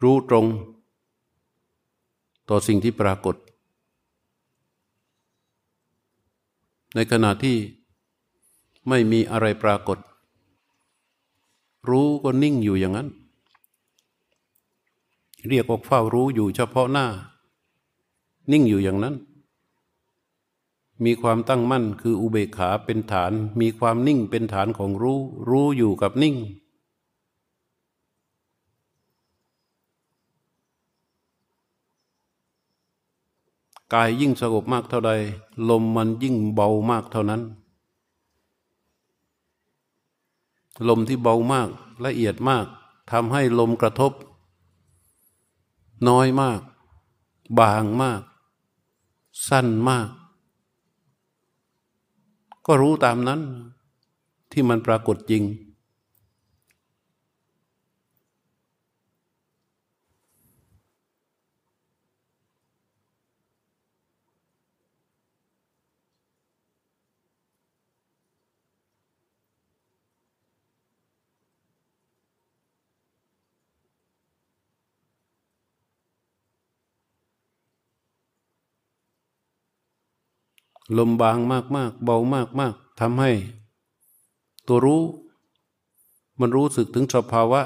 [0.04, 0.46] รู้ตรง
[2.48, 3.36] ต่อสิ่งที่ปรากฏ
[6.94, 7.56] ในขณะที่
[8.88, 9.98] ไม่มีอะไรปรากฏ
[11.88, 13.08] รู้ก็นิ่งอยู่อย่างนั้น
[15.48, 17.06] เรียกว่าเฝ้ารู้อยู่เฉพาะหน้า
[18.52, 19.14] นิ่งอยู่อย่างนั้น
[21.04, 26.36] มีความตั้งมั่นคืออุเบกขาเป็นฐาน มีความนิ่งเป็นฐานของรู้ รู้อยู่กับนิ่ง
[33.94, 35.12] กายยิ่งสงบมากเท่าใด
[35.70, 37.42] ลมมันยิ่งเบามากเท่านั้น
[40.88, 41.68] ลมที่เบามาก
[42.04, 42.66] ละเอียดมาก
[43.10, 44.12] ทำให้ลมกระทบ
[46.08, 46.60] น้อยมาก
[47.58, 48.22] บางมาก
[49.48, 50.08] สั้นมาก
[52.66, 53.40] ก็รู้ตามนั้น
[54.52, 55.42] ที่มันปรากฏจริง
[80.98, 83.32] ลมบางมากมากเบามากมากทำให้
[84.66, 85.02] ตัวรู้
[86.40, 87.60] มันรู้สึกถึงสภาวะ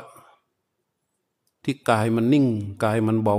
[1.65, 2.47] ที่กายมันนิ่ง
[2.85, 3.37] กายมันเบา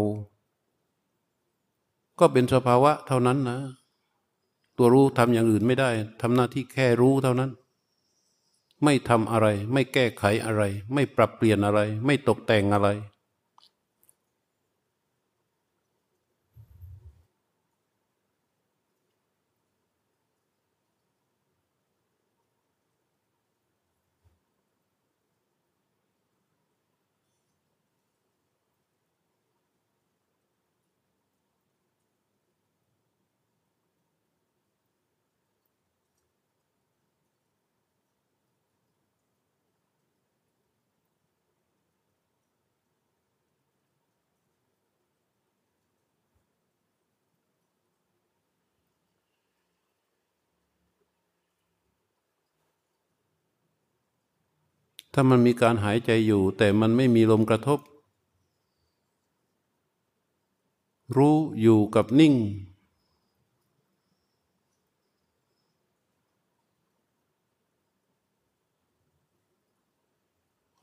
[2.19, 3.57] ก็เป็นสภาวะเท่านั้นนะ
[4.77, 5.89] ตัวรู้ทำอย่างอื่นไม่ได้
[6.21, 7.51] ทำหน้าที่แค่รู้เท่านั้น
[8.84, 10.63] ไม่ทำอะไร ไม่แก้ไขอะไร
[10.93, 12.89] ไม่ปรับเปลี่ยนอะไร ไม่ตกแต่งอะไร
[55.14, 57.80] ถ้ามันมีการหายใจอยู่ แต่มันไม่มีลมกระทบ
[61.18, 62.34] รู้อยู่กับนิ่ง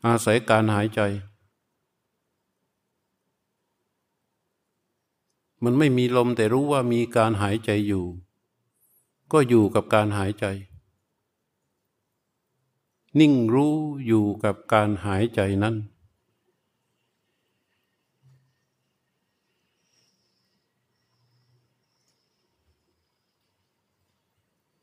[0.07, 1.01] อาศัยการหายใจ
[5.65, 8.05] มันไม่มีลมแต่รู้ว่ามีการหายใจอยู่
[9.33, 10.47] ก็อยู่กับการหายใจ
[13.21, 13.75] นิ่งรู้
[14.07, 15.77] อยู่กับการหายใจนั้น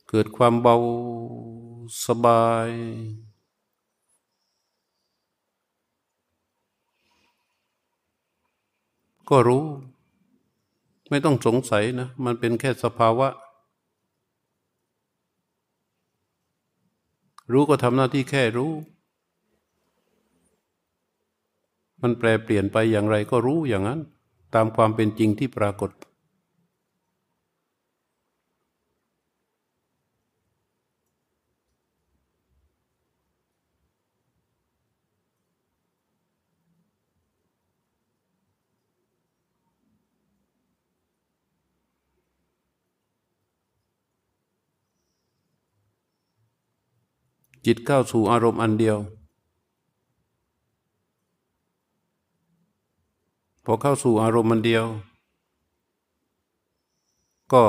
[0.09, 0.75] เกิดความเบา
[2.05, 2.69] สบาย
[9.29, 9.65] ก็รู้
[11.09, 13.27] ไม่ต้องสงสัยนะ มันเป็นแค่สภาวะ
[17.51, 18.73] รู้ก็ทำหน้าที่แค่รู้
[22.01, 23.99] มันแปลเปลี่ยนไปอย่างไรก็รู้อย่างนั้น
[24.55, 25.91] ตามความเป็นจริงที่ปรากฏ
[47.65, 48.97] จิตเข้าสู่อารมณ์อันเดียว
[53.65, 54.85] พอเข้าสู่อารมณ์อันเดียว
[57.53, 57.63] ก็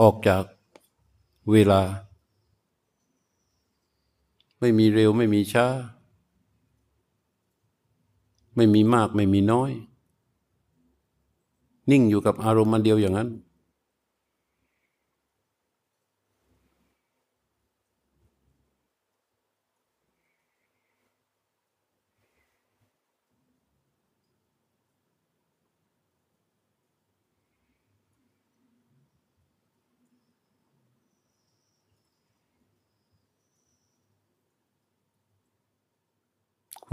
[0.00, 0.44] ออกจาก
[1.50, 1.82] เวลา
[4.60, 5.66] ไม่มีเร็วไม่มีช้า
[8.56, 9.72] ไม่มีมากไม่มีน้อย
[11.90, 13.28] นิ่งอยู่กับอารมณ์อันเดียวอย่างนั้น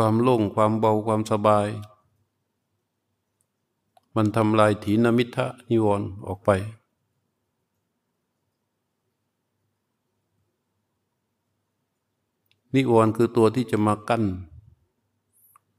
[0.02, 1.68] ความโล่งความเบาความสบาย
[4.16, 6.50] มันทำลายถีนมิทะนิวรณ์ออกไป
[12.76, 14.24] นิวรณ์คือตัวที่จะมากั้น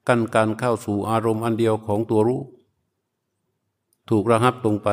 [0.08, 2.42] กั้นการเข้าสู่อารมณ์อันเดียวของตัวรู้
[4.08, 4.88] ถูกระหับลงไป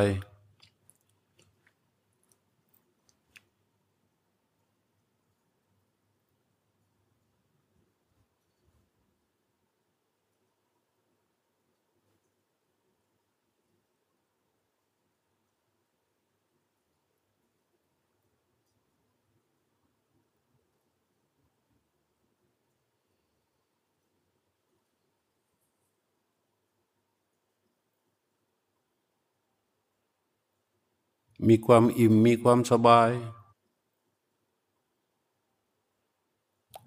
[31.48, 33.10] มีความอิ่มมีความสบาย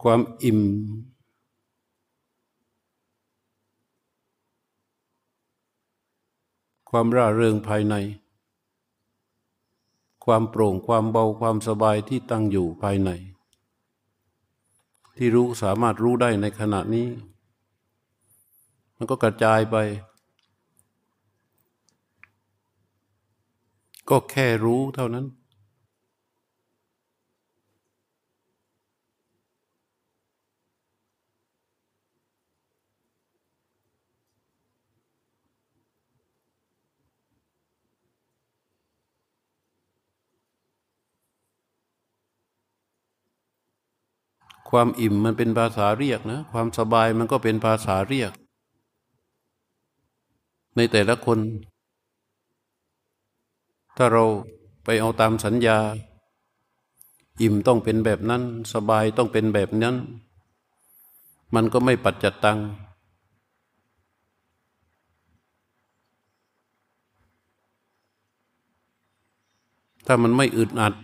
[0.02, 0.60] ความอิ่ม
[6.90, 7.94] ความร่าเริงภายใน
[10.24, 13.10] ความโปร่งความเบาความสบายที่ตั้งอยู่ภายใน
[15.16, 17.08] ที่รู้สามารถรู้ได้ในขณะนี้
[18.96, 19.76] มันก็กระจายไป
[24.10, 25.26] ก็แค่รู้เท่านั้น
[44.70, 48.32] ความอิ่มมันเป็นภาษาเรียกนะ ความสบายมันก็เป็นภาษาเรียก
[50.76, 51.38] ในแต่ละคน
[54.02, 54.26] ถ้าเรา
[54.84, 55.78] ไปเอาตามสัญญา
[57.40, 58.42] อิ่มต้องเป็นแบบนั้น
[58.72, 59.96] สบายต้องเป็นแบบนั้น
[61.54, 62.58] มันก็ไม่ปัจจัดตัง
[70.06, 70.94] ถ้ามันไม่อึดอัด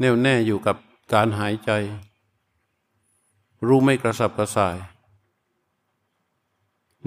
[0.00, 0.76] แน่วแน่อยู่กับ
[1.12, 1.70] การหายใจ
[3.66, 4.76] รู้ไม่กระสับกระส่าย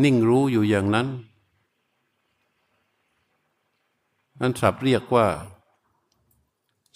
[0.04, 1.10] นิ่งรู้อยู่อย่างนั้น
[4.42, 5.28] นั้นสับเรียกว่า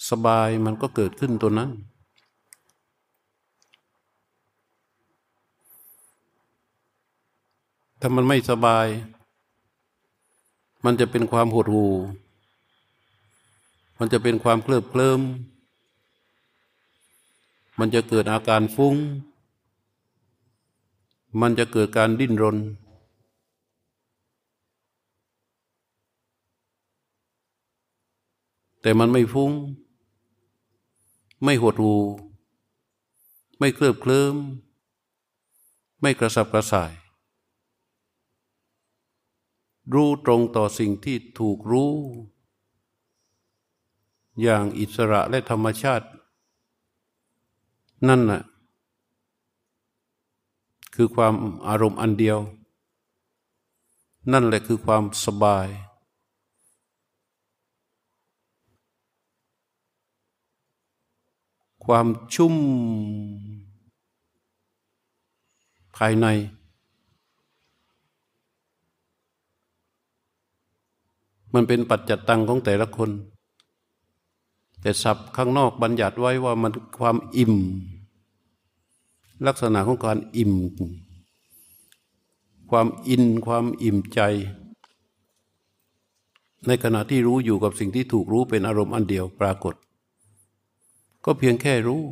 [0.10, 1.72] สบายมันก็เกิดขึ้นตัวนั้น
[8.00, 8.88] ถ้ามันไม่สบาย
[10.86, 11.94] มันจะเป็นความหดหู่
[13.98, 15.22] มันจะเป็นความเคลิบเคลิ้ม
[17.80, 18.96] มันจะเกิดอาการฟุ้ง
[21.42, 22.58] มันจะเกิดการดิ้นรน
[28.82, 29.52] แต่มันไม่ฟุ้ง
[31.44, 31.96] ไม่หดหู
[33.60, 34.36] ไม่เคลิบเคลิ้ม
[36.02, 36.92] ไม่กระสับกระส่าย
[39.94, 41.94] รู้ตรงต่อสิ่งที่ถูกรู้
[44.42, 46.08] อย่างอิสระและธรรมชาติ
[48.08, 48.42] นั่นน่ะ
[50.96, 51.34] คือความ
[51.68, 52.40] อารมณ์อันเดียว
[54.32, 55.68] นั่นแหละคือความสบาย
[61.94, 62.56] ความชุ่ม
[65.98, 66.28] ภายใน
[71.54, 73.10] มันเป็นปัจจัตตังของแต่ละคน
[74.82, 77.56] แต่ศัพท์ข้างนอกบัญญัติไว้ว่ามันความอิ่ม
[79.48, 80.54] ลักษณะของการอิ่ม
[82.70, 84.20] ความอินความอิ่มใจ
[86.68, 89.76] ในขณะที่รู้อยู่กับสิ่งที่ถูกรู้เป็นอารมณ์อันเดียวปรากฏ
[91.26, 92.04] ก็เพียงแค่รู้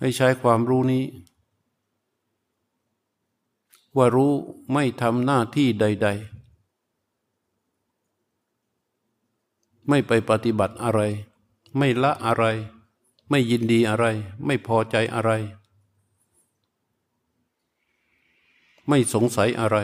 [0.00, 1.04] ให้ใช้ความรู้นี้
[3.96, 4.32] ว่ารู้
[4.72, 6.40] ไม่ทำหน้าที่ใด ๆ
[9.88, 11.00] ไม่ไปปฏิบัติอะไร
[11.78, 12.44] ไม่ละอะไร
[13.30, 14.04] ไม่ยินดีอะไร
[14.46, 15.30] ไม่พอใจอะไร
[18.88, 19.78] ไม่สงสัยอะไร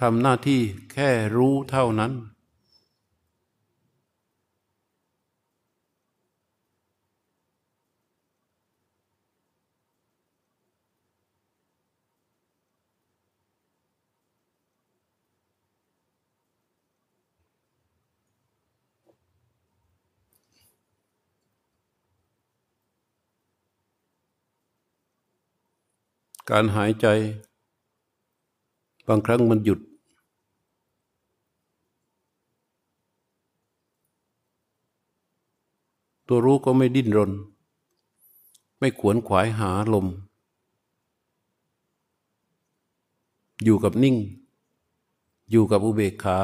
[0.00, 0.60] ทำหน้าที่
[0.92, 2.12] แค่รู้เท่านั้น
[26.54, 27.06] การหายใจ
[29.08, 29.80] บางครั้งมันหยุด
[36.28, 37.32] ตัวรู้ก็ไม่ดิ้นรน
[38.78, 40.06] ไม่ขวนขวายหาลม
[43.64, 44.16] อยู่กับนิ่ง
[45.50, 46.38] อยู่กับอุเบกขา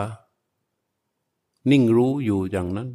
[1.70, 2.88] นิ่งรู้อยู่อย่างนั้น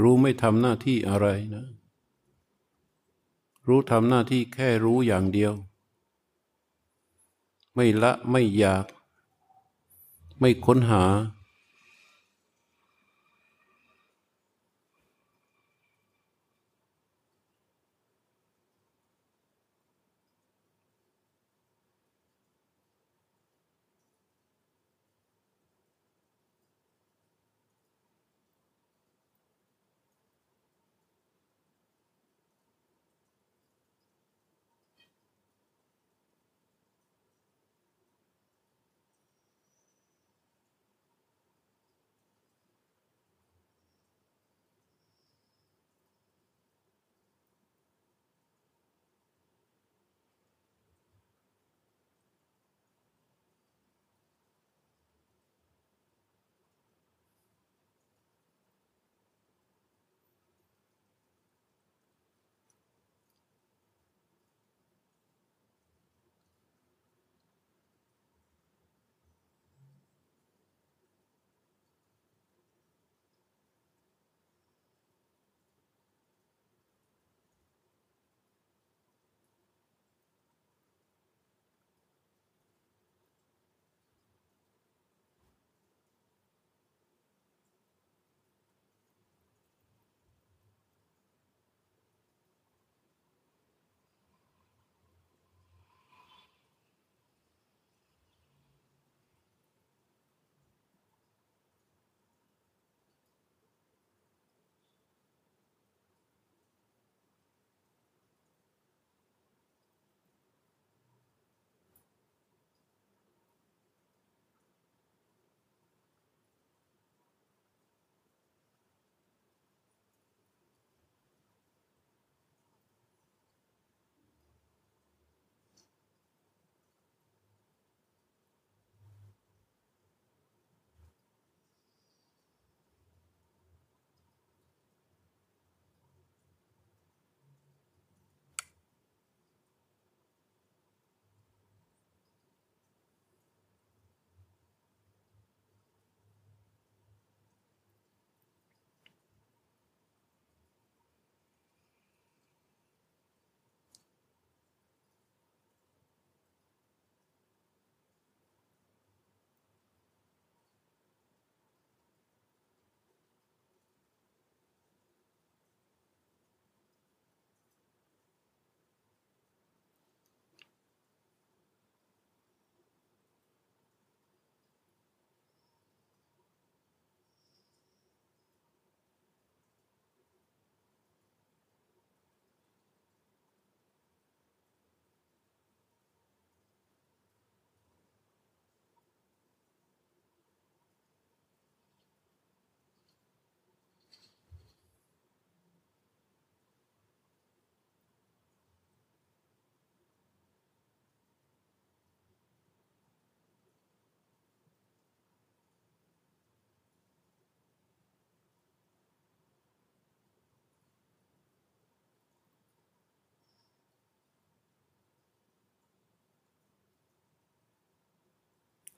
[0.00, 1.66] รู้ไม่ทำหน้าที่อะไรนะ
[3.66, 5.54] รู้ทำหน้าที่แค่รู้อย่างเดียว
[7.74, 8.86] ไม่ละไม่อยาก
[10.40, 11.04] ไม่ค้นหา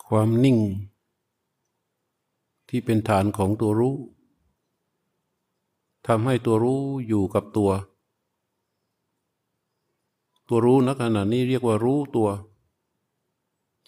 [0.08, 0.58] ความนิ่ง
[2.68, 3.96] ที่เป็นฐานของตัวรู้
[6.06, 7.70] ทำให้ตัวรู้อยู่กับตัว
[10.48, 12.28] ตัวรู้นักขณะนี้เรียกว่ารู้ตัว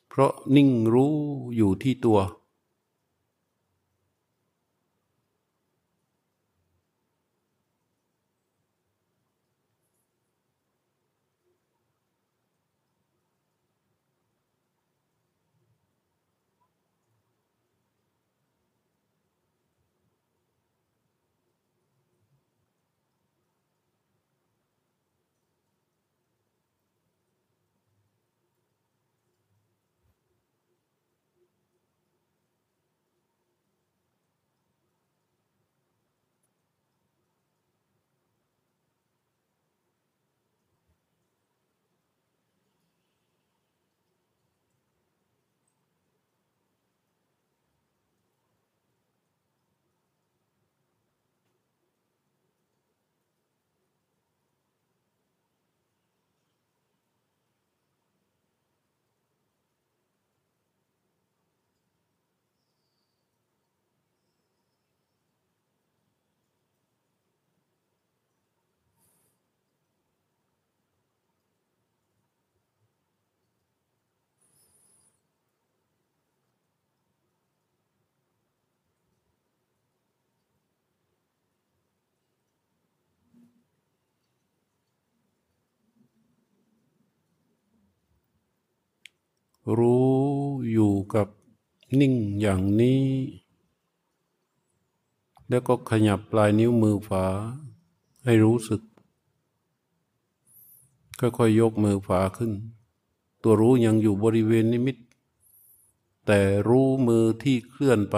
[0.08, 1.14] เพราะนิ่งรู้
[1.56, 2.18] อยู่ที่ตัว
[89.78, 90.08] รู้
[90.72, 91.28] อยู่กับ
[92.00, 93.04] นิ่งอย่างนี้
[95.48, 97.24] แล้วก็ขยับปลายนิ้วมือฝา
[98.24, 98.82] ให้รู้สึก
[101.20, 102.52] ค่อยๆยยกมือฝาขึ้น
[103.42, 104.96] ตัวรู้ยังอยู่บริเวณนิมิต
[106.26, 108.16] แต่รู้มือที่เคลื่อนไป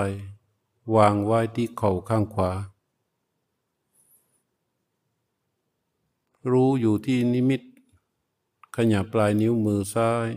[0.94, 2.50] วางไว้ที่เข่าข้างขวา
[6.52, 7.62] รู้อยู่ที่นิมิต
[8.76, 10.30] ขยับปลายนิ้วมือซ้าย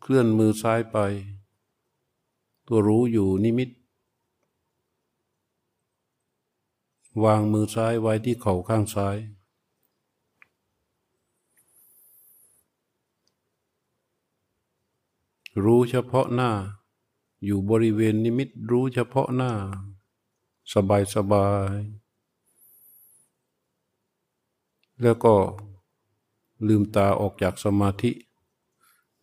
[0.11, 0.97] ลื่อนมือซ้ายไป
[2.67, 3.69] ตัวรู้อยู่นิมิต
[7.23, 9.17] วางมือซ้ายไว้ที่เข่าข้างซ้าย
[15.63, 16.51] รู้เฉพาะหน้า
[17.45, 19.51] อยู่บริเวณนิมิตรู้เฉพาะหน้า
[20.73, 21.77] สบายสบาย
[25.01, 25.35] แล้วก็
[26.67, 28.11] ลืมตาออกจากสมาธิ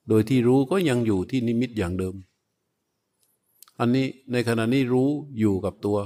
[0.09, 2.15] โดยที่รู้ก็ยังอยู่ที่นิมิตอย่างเดิม
[3.79, 5.99] อันนี้ในขณะนี้รู้อยู่กับตัว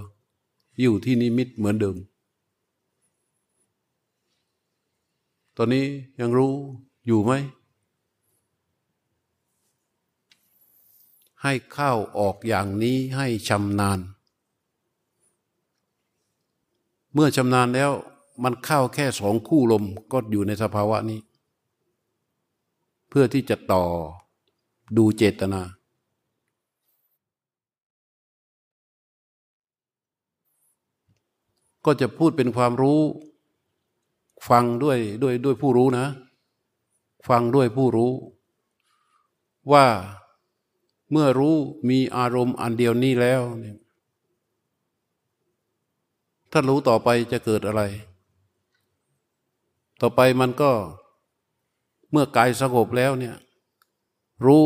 [0.80, 1.96] อยู่ที่นิมิตเหมือนเดิม
[5.56, 5.84] ตอนนี้
[6.20, 6.52] ยังรู้
[7.06, 7.32] อยู่ไหม
[11.42, 13.98] ให้เข้าออกอย่างนี้ให้ชำนาญ
[17.12, 17.90] เมื่อชำนาญแล้ว
[18.42, 21.20] มันเข้าแค่สองคู่ลมก็อยู่ในสภาวะนี้
[23.14, 23.84] เพื่อที่จะต่อ
[24.96, 25.62] ดูเจตนา
[31.84, 33.00] ก็จะพูดเป็นความรู้
[34.48, 36.06] ฟังด้วยด้วยด้วยผู้รู้นะ
[37.28, 38.12] ฟังด้วยผู้รู้
[39.72, 39.86] ว่า
[41.10, 41.54] เมื่อรู้
[41.88, 43.42] มีอารมณ์อันเดียวนี้แล้ว
[46.50, 47.82] ถ้ารู้ต่อไปจะเกิดอะไร
[50.00, 50.72] ต่อไปมันก็
[52.12, 53.36] เมื่อกายสงบแล้วเนี่ย
[54.44, 54.64] รู้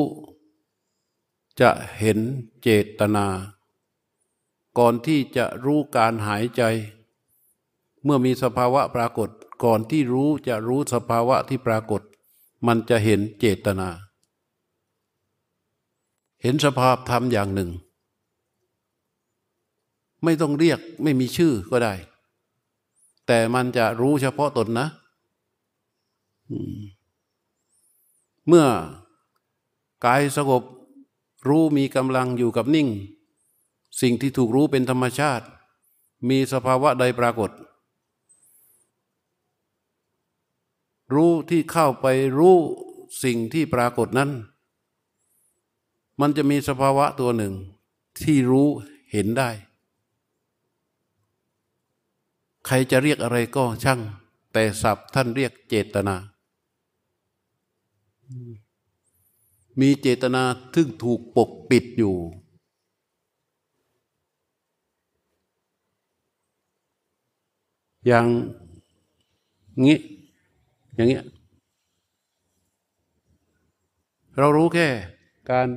[1.60, 2.18] จะเห็น
[2.62, 2.68] เจ
[2.98, 3.26] ตนา
[4.78, 6.62] ก่อนที่จะรู้การหายใจ
[8.04, 9.28] เมื่อมีสภาวะปรากฏ
[9.64, 12.02] ก่อนที่รู้จะรู้สภาวะที่ปรากฏ
[12.66, 13.88] มันจะเห็นเจตนา
[16.42, 17.70] เห็นสภาพธรรมอย่างหนึ่ง
[20.24, 21.94] ไม่ต้องเรียกไม่มีชื่อก็ได้
[23.26, 24.86] แต่มันจะรู้เฉพาะตนนะ
[26.50, 26.78] อืม
[28.46, 28.66] เมื่อ
[30.04, 30.62] กายสงบ
[31.48, 32.88] รู้มีกำลังอยู่กับนิ่ง
[34.00, 35.46] สิ่งที่ถูกรู้เป็นธรรมชาติ
[36.28, 37.50] มีสภาวะใดปรากฏ
[41.14, 42.06] รู้ที่เข้าไป
[42.38, 42.56] รู้
[43.24, 44.30] สิ่งที่ปรากฏนั้น
[46.20, 47.54] มันจะมีสภาวะตัวหนึ่ง
[48.20, 48.68] ที่รู้
[49.12, 49.50] เห็นได้
[52.66, 54.00] ใครจะเรียกอะไรก็ช่าง
[54.52, 56.16] แต่ศัพท์ท่านเรียกเจตนา
[59.80, 60.42] มีเจตนา
[60.74, 62.16] ทึ่งถูกปกปิดอยู่
[68.06, 68.26] อย่าง
[69.84, 69.98] งี้
[70.94, 71.24] อย่างเงี้ย
[74.38, 74.88] เรารู้แค่
[75.50, 75.68] การ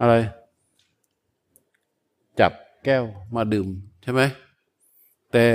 [0.00, 0.14] อะไร
[2.40, 2.52] จับ
[2.84, 3.66] แก้วมาดื่ม
[4.02, 4.20] ใช่ไหม
[5.32, 5.46] แต่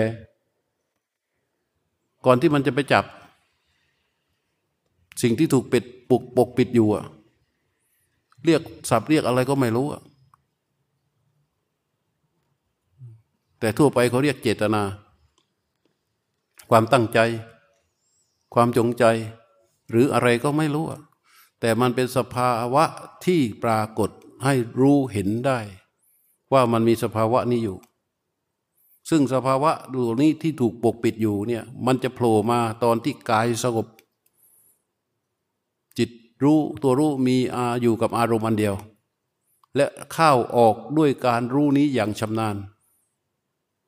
[2.26, 3.06] ก่อนที่มันจะไปจับ
[5.22, 7.06] สิ่งที่ถูกปิดปกปกปิดอยู่อะ
[8.46, 10.02] เรียกสับเรียกอะไรก็ไม่รู้อะ
[13.60, 14.84] แต่ทั่วไปเขาเรียกเจตนา
[16.70, 17.20] ความตั้งใจ
[18.54, 19.04] ความจงใจ
[19.90, 20.86] หรืออะไรก็ไม่รู้
[21.60, 22.84] แต่มันเป็นสภาวะ
[23.26, 24.10] ที่ปรากฏ
[24.44, 25.60] ให้รู้เห็นได้
[26.54, 27.78] ว่ามันมีสภาวะนี้อยู่
[29.10, 33.88] ซึ่งสภาวะดูนี้ที่ถูกปกปิดอยู่เนี่ยมันจะโผล่มาตอนที่กายสงบ
[36.44, 38.76] รู้ตัวรู้มีอาอยู่กับอารมณ์อันเดียว
[39.76, 42.56] และเข้าออกด้วยการรู้นี้อย่างชำนาญ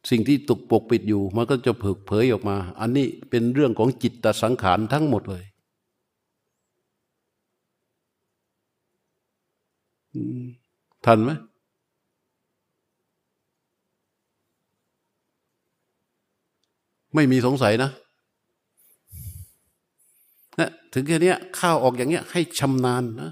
[0.09, 5.43] สิ่งที่ตุกปกปิดอยู่ มันก็จะเผยเผยออกมา อันนี้เป็นเรื่องของจิตตสังขารทั้งหมดเลย
[11.05, 11.31] ทันไหม
[17.15, 17.91] ไม่มีสงสัยนะ
[20.59, 23.31] นะถึงแค่นี้ข้าวออกอย่างเงี้ยให้ชำนาญนะ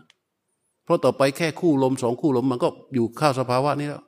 [0.84, 4.04] เพราะต่อไปแค่คู่ลมสองคู่ลมมันก็อยู่ข้าวสภาวะนี้แล้ว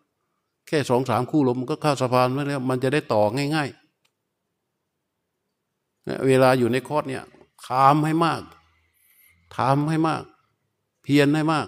[0.68, 3.24] แค่สองสามคู่ลมมันก็ข้าวสภาวะนี้แล้ว มันจะได้ต่อ
[3.56, 3.86] ง่ายๆ
[6.28, 7.24] เวลาอยู่ในคอร์สเนี่ย
[7.68, 8.42] ทำให้มาก
[9.58, 10.24] ทำให้มาก
[11.04, 11.68] เพียรให้มาก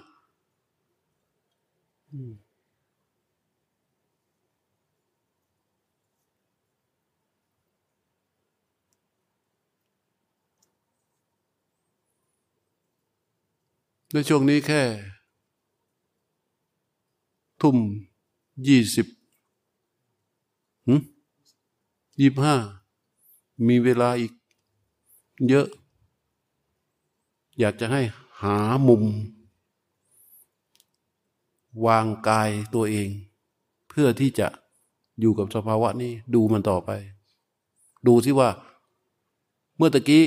[14.12, 14.82] ในช่วงนี้แค่
[17.60, 17.76] ทุ่ม
[18.66, 19.06] ยี่สิบ
[22.20, 22.54] ยี่ห้า
[23.68, 24.32] มีเวลาอีก
[25.48, 25.66] เยอะ
[27.58, 28.02] อยากจะให้
[28.42, 28.56] หา
[28.88, 29.02] มุม
[31.86, 33.08] วางกายตัวเอง
[33.88, 34.46] เพื่อที่จะ
[35.20, 36.90] อยู่กับสภาวะนี้ ดูมันต่อไป
[38.06, 38.50] ดูที่ว่า
[39.76, 40.24] เมื่อตะกี้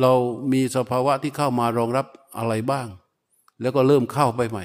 [0.00, 0.12] เรา
[0.52, 2.06] มีสภาวะที่เข้ามารองรับ
[2.36, 2.88] อะไรบ้าง
[3.60, 4.64] แล้วก็เริ่มเข้าไปใหม่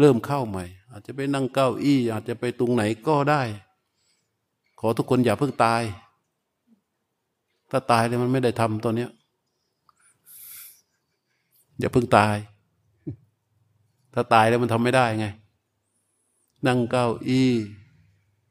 [0.00, 3.42] เริ่มเข้าใหม่ อาจจะไปนั่งเก้าอี้ อาจจะไปตรงไหนก็ได้
[4.80, 5.82] ขอทุกคนอย่าเพิ่งตาย
[7.70, 9.08] ถ้าตายเลยมันไม่ได้ทำตอนนี้
[11.78, 12.36] อย่าเพิ่งตาย
[14.14, 15.26] ถ้าตายแล้วมันทำไม่ได้ไง
[16.66, 17.50] นั่งเก้าอี้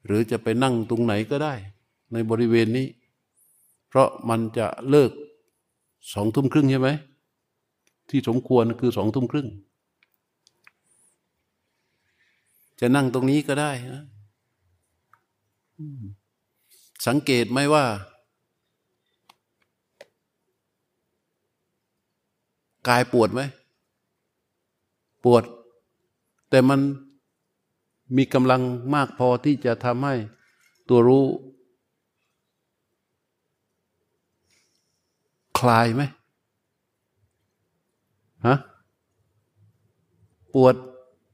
[0.05, 1.53] หรือจะไปนั่งตรงไหนก็ได้
[2.13, 2.87] ในบริเวณนี้
[3.87, 5.11] เพราะมันจะเลิก
[6.13, 6.89] สองทุ่มครึ่งใช่ไหม
[8.09, 9.47] ที่สมควรคือสองทุ่มครึ่ง
[12.79, 14.05] จะนั่งตรงนี้ก็ได้นะ
[17.07, 17.85] สังเกตไหมว่า
[22.87, 23.41] กายปวดไหม
[25.23, 25.43] ปวด
[26.49, 26.79] แต่มัน
[28.17, 28.61] มีกำลัง
[28.93, 30.15] มากพอที่จะทำให้
[30.89, 31.25] ตัวรู้
[35.59, 36.03] คลายไหม
[38.47, 38.57] ฮะ
[40.53, 40.75] ปวด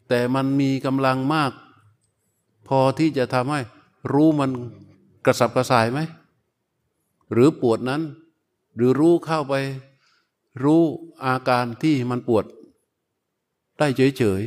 [0.10, 1.51] แต่มันมีกำลังมาก
[2.68, 3.60] พอที่จะทำให้
[4.14, 4.51] รู้มัน
[5.26, 5.99] กระสับกระส่ายไหม
[7.32, 8.01] หรือปวดนั้น
[8.76, 9.53] หรือรู้เข้าไป
[10.64, 10.82] รู้
[11.26, 12.45] อาการที่มันปวด
[13.80, 13.88] ได้
[14.18, 14.41] เฉย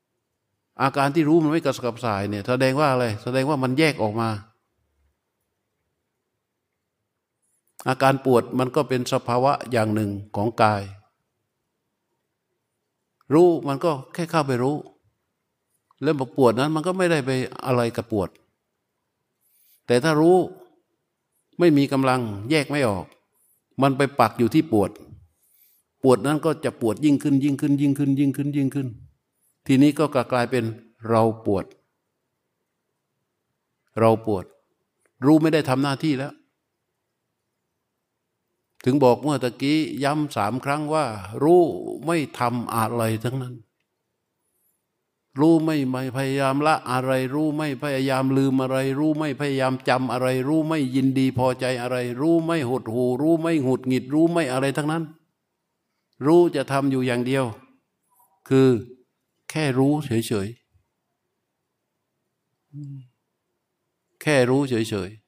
[0.00, 4.28] ๆอาการที่รู้มันไม่กระสับกระส่ายเนี่ยแสดงว่าอะไร แสดงว่ามันแยกออกมา
[7.88, 10.82] อาการปวดมันก็เป็นสภาวะอย่างหนึ่งของกาย
[13.34, 14.76] รู้มันก็แค่เข้าไปรู้
[16.02, 17.30] แล้วบอกปวดนั้นมันก็ไม่ได้ไป
[17.66, 18.28] อะไรกับปวด
[19.86, 20.36] แต่ถ้ารู้
[21.58, 22.20] ไม่มีกำลัง
[22.50, 23.06] แยกไม่ออก
[23.82, 24.90] มันไปปักอยู่ที่ปวด
[26.02, 28.88] ปวดนั้นก็จะปวดยิ่งขึ้น ยิ่งขึ้น ยิ่งขึ้น ยิ่งขึ้น ยิ่งขึ้น
[29.66, 30.64] ทีนี้ก็กลายเป็น
[31.08, 31.64] เราปวด
[33.98, 34.44] เราปวด
[35.24, 36.32] รู้ไม่ได้ทำหน้าที่แล้ว
[38.84, 41.04] ถึงบอกเมื่อตะกี้ย้ำสามครั้งว่า
[41.42, 41.62] รู้
[42.06, 43.54] ไม่ทำอะไรทั้งนั้น
[45.40, 55.04] รู้ไม่ไม่พยายามละอะไร รู้ไม่พยายามลืมอะไร รู้ไม่พยายามจำอะไร รู้ไม่ยินดีพอใจอะไร รู้ไม่หดหูรู้ไม่หงุดหงิด รู้ไม่อะไรทั้งนั้น
[56.26, 57.44] รู้จะทำอยู่อย่างเดียว
[58.48, 58.68] คือ
[59.50, 60.58] แค่รู้เฉยๆ
[64.22, 65.20] แค่รู้เฉยๆ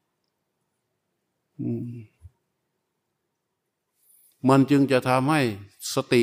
[4.49, 5.41] มันจึงจะทำให้
[5.95, 6.23] สติ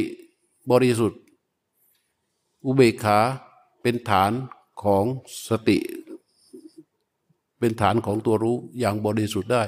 [0.71, 1.21] บริสุทธิ์
[2.65, 3.19] อุเบกขา
[3.81, 4.31] เป็นฐาน
[4.83, 5.05] ของ
[5.47, 5.77] สติ
[7.59, 9.63] เป็นฐานของตัวรู้อย่างบริสุทธิ์ได้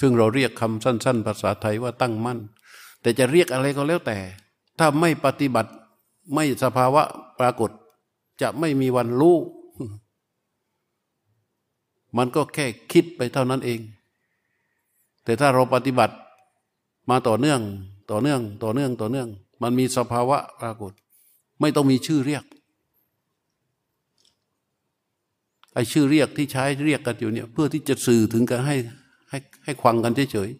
[0.00, 2.38] ซึ่งเราเรียกคำสั้น ๆ ภาษาไทยว่าตั้งมั่น
[3.00, 4.18] แต่จะเรียกอะไรก็แล้วแต่
[4.78, 5.70] ถ้าไม่ปฏิบัติ
[6.34, 7.02] ไม่สภาวะ
[7.38, 7.70] ปรากฏ
[8.42, 9.36] จะไม่มีวันรู้
[12.16, 13.80] มันก็แค่คิดไปเท่านั้นเอง
[15.24, 16.14] แต่ถ้าเราปฏิบัติ
[17.10, 17.60] มาต่อเนื่อง
[18.10, 19.28] ต่อเนื่องต่อเนื่องต่อเนื่อง
[19.62, 20.92] มันมีสภาวะปรากฏ
[21.60, 22.44] ไม่ต้องมีชื่อเรียก
[25.74, 28.76] ไอ้ชื่อเรียกที่ใช้เรียกกันอยู่เนี่ย เพื่อที่จะสื่อถึงกันให้
[29.30, 30.50] ให้ให้ควังกันเฉย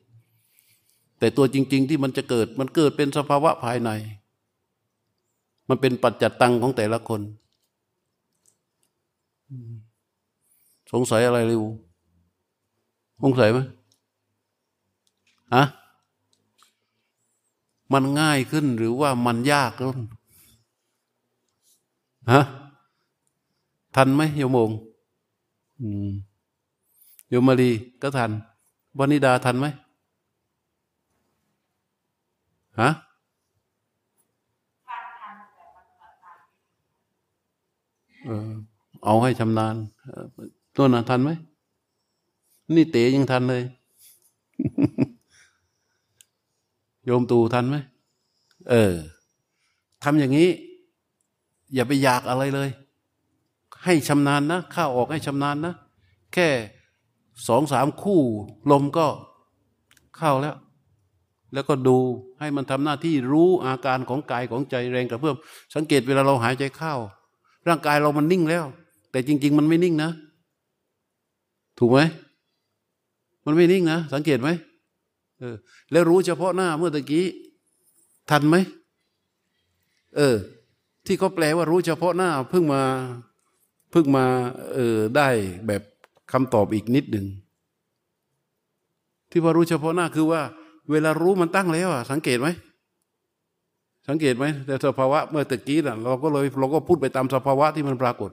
[0.55, 3.91] ๆแต่ตัวจริง ๆ ที่มันจะเกิดมันเกิดเป็นสภาวะภายใน
[5.69, 7.21] มันเป็นปัจจัตตังของแต่ละคน
[10.93, 11.63] สงสัยอะไรเร็ว
[13.23, 13.59] สงสัยไหม
[15.55, 15.65] ฮะ
[17.93, 19.99] มันง่ายขึ้นหรือว่ามันยากขึ้น
[22.33, 22.43] ฮะ
[23.97, 24.71] ทันไหมโยมง
[27.29, 27.71] โยมมารี
[28.03, 28.31] ก็ทัน
[28.99, 29.67] วนิดาทันไหม
[32.81, 32.91] ฮะ
[38.25, 38.51] เออ
[39.05, 39.75] เอาให้ชำนาญ
[40.77, 41.31] ตัวน่ะทันไหม
[42.75, 43.63] นี่เต๋ยังทันเลย
[47.09, 47.77] โยมตูทันไหม
[48.71, 48.95] เออ
[50.05, 50.51] ทำอย่างนี้
[51.75, 52.69] อย่าไปอยากอะไรเลย
[53.85, 55.75] ให้ชำนาญนะข้าออกให้ชำนาญนะ
[56.35, 56.49] แค่
[57.49, 58.21] สองสามคู่
[58.71, 59.07] ลมก็
[60.17, 60.57] เข้าแล้ว
[61.53, 61.99] แล้วก็ดู
[62.41, 65.37] ให้มันทำหน้าที่รู้อาการของกายของใจแรงกระเพื่อม
[65.75, 66.95] สังเกตเวลาเราหายใจเข้า
[67.69, 68.65] ร่างกายเรามันนิ่งแล้ว
[69.11, 70.11] แต่จริง ๆ มันไม่นิ่งนะ
[71.79, 71.99] ถูกไหม
[73.47, 74.49] มันไม่นิ่งนะ สังเกตไหม
[75.41, 75.57] เออ
[75.91, 77.27] แล้วรู้เฉพาะหน้าเมื่อตะกี้
[78.31, 78.57] ทันไหม
[80.17, 80.37] เออ
[81.07, 82.83] ที่เขาแปลว่ารู้เฉพาะหน้าเพิ่งมา
[83.91, 84.25] เพิ่งมา
[84.75, 85.29] เออได้
[85.67, 85.83] แบบ
[86.33, 87.27] คำตอบอีกนิดหนึ่ง
[89.31, 90.41] ที่ว่ารู้เฉพาะหน้าคือว่า
[90.91, 92.49] เวลารู้มันตั้งแล้วอะสังเกตไหม
[94.09, 98.31] สังเกตไหมแต่สภาวะเมื่อตะกี้น่ะเราก็เลยเราก็พูดไปตามสภาวะที่มันปรากฏ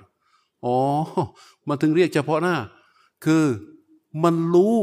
[0.66, 0.76] อ๋อ
[1.68, 2.56] มันถึงเรียกเฉพาะหน้า
[3.26, 3.43] คือ
[4.24, 4.76] มันรู้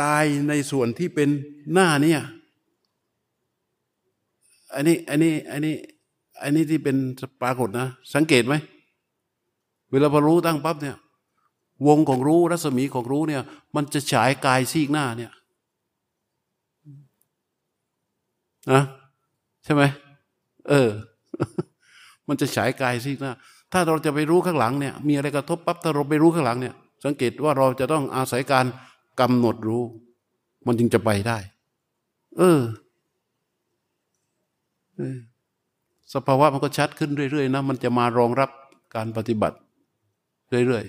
[0.00, 1.28] กายในส่วนที่เป็น
[1.72, 2.20] หน้าเนี่ย
[4.74, 5.74] อันนี้อันนี้อันนี้
[6.42, 6.96] อันนี้ที่เป็น
[7.42, 8.54] ปรากฏนะ สังเกตไหม
[9.90, 10.96] เวลาพอรู้ตั้งปั๊บเนี่ย
[11.86, 13.42] วงของรู้รัศมีของรู้เนี่ย
[13.76, 15.32] มันจะฉายกายซีกหน้าเนี่ย
[18.72, 18.82] นะ
[19.64, 19.82] ใช่ไหม
[20.68, 20.90] เออ
[22.28, 23.32] มันจะฉายกายซีกหน้า
[23.72, 26.74] ถ้าเราจะไปรู้ข้างหลังเนี่ย มีอะไรกระทบปั๊บถ้าเราไปรู้ข้างหลังเนี่ย
[27.04, 28.64] สังเกตว่าเราจะต้องอาศัยการ
[29.20, 29.82] กำหนดรู้
[30.66, 31.38] มันจึงจะไปได้
[32.38, 32.60] เออ
[36.14, 38.50] สภาวะมันก็ชัดขึ้นเรื่อยๆนะมันจะมารองรับ
[38.94, 39.56] การปฏิบัติ
[40.66, 40.84] เรื่อย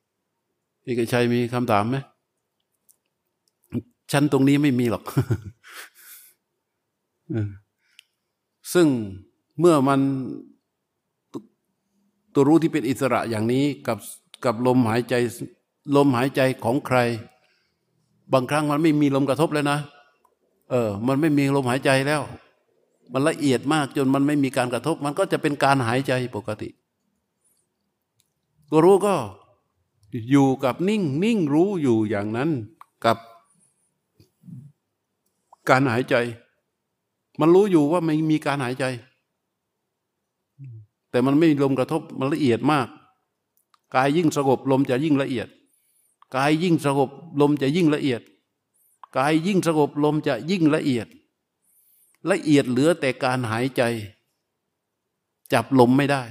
[0.00, 1.96] ๆเอกชัยมีคำถามไหม
[4.12, 5.04] ชั้นตรงนี้ไม่มีหรอก
[8.74, 8.86] ซึ่ง
[9.60, 10.00] เมื่อมัน
[12.34, 13.98] ตัวรู้ที่เป็นอิสระอย่างนี้กับ
[14.44, 15.14] กับลมหายใจ
[15.96, 16.98] ลมหายใจของใคร
[18.32, 19.78] บางครั้งมันไม่มีลมกระทบเลยนะ
[20.70, 22.22] เออ มันไม่มีลมหายใจแล้ว
[23.12, 26.68] มันละเอียดมากจนมันไม่มีการกระทบ มันก็จะเป็นการหายใจปกติ
[28.70, 29.14] ตัวรู้ก็
[30.30, 32.50] อยู่กับนิ่งนิ่งรู้อยู่อย่างนั้น
[33.04, 33.16] กับ
[35.68, 36.14] การหายใจ
[37.40, 38.84] มันรู้อยู่ว่าไม่มีการหายใจ
[41.10, 42.88] แต่มันไม่มีลมกระทบมันละเอียดมาก
[43.94, 45.48] กายยิ่งสงบลมจะยิ่งละเอียด
[46.34, 47.10] กายยิ่งสงบ
[47.40, 48.22] ลมจะยิ่งละเอียด
[49.16, 51.06] กายยิ่งสงบลมจะยิ่งละเอียด
[52.30, 53.82] ละเอียดเหลือแต่การหายใจ
[55.52, 56.22] จับลมไม่ได้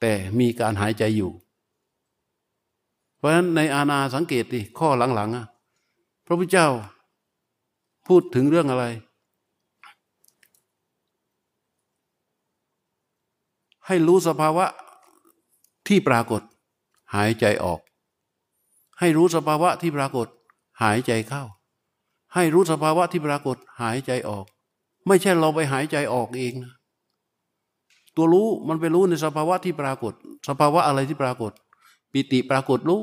[0.00, 1.32] แต่มีการหายใจอยู่
[3.16, 6.68] เพราะฉะนั้นในอาณาสังเกตดิข้อหลังๆพระพุทธเจ้า
[8.06, 8.84] พูดถึงเรื่องอะไร
[13.86, 14.66] ให้รู้สภาวะ
[15.86, 16.42] ที่ปรากฏ
[17.14, 17.80] หายใจออก
[19.00, 20.26] ให้รู้สภาวะที่ปรากฏ
[20.82, 21.42] หายใจเข้า
[22.34, 24.44] ให้รู้สภาวะที่ปรากฏ หายใจออก
[25.06, 26.74] ไม่ใช่เราไปหายใจออกเองนะ
[28.16, 30.12] ตัวรู้มันไปรู้ในสภาวะที่ปรากฏ
[30.48, 31.52] สภาวะอะไรที่ปรากฏ
[32.12, 33.00] ปิติปรากฏรู้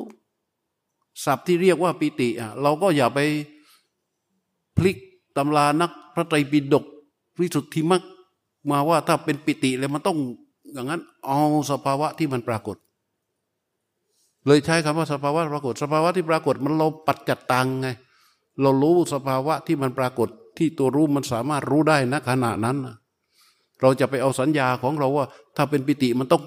[1.25, 3.19] ศัพท์ที่เรียกว่าปิติอะเราก็อย่าไป
[4.77, 4.97] พลิก
[5.37, 6.85] ตำรานักพระไตรปิฎก
[7.39, 8.03] วิสุทธิมัก
[8.71, 10.17] มาว่าถ้าเป็นปิติเลยมันต้อง
[10.73, 11.39] อย่างนั้นเอา
[11.71, 12.77] สภาวะที่มันปรากฏ
[14.47, 17.87] เลยใช้คำว่าสภาวะปรากฏสภาวะที่ปรากฏมันเราปัจจัดตังไง
[18.61, 22.77] เรารู้สภาวะที่มันปรากฏที่ตัวรู้มันสามารถรู้ได้นะขณะนั้น
[23.81, 25.25] เราจะไปเอาสัญญาของเราว่า
[25.55, 26.43] ถ้าเป็นปิติมันต้อง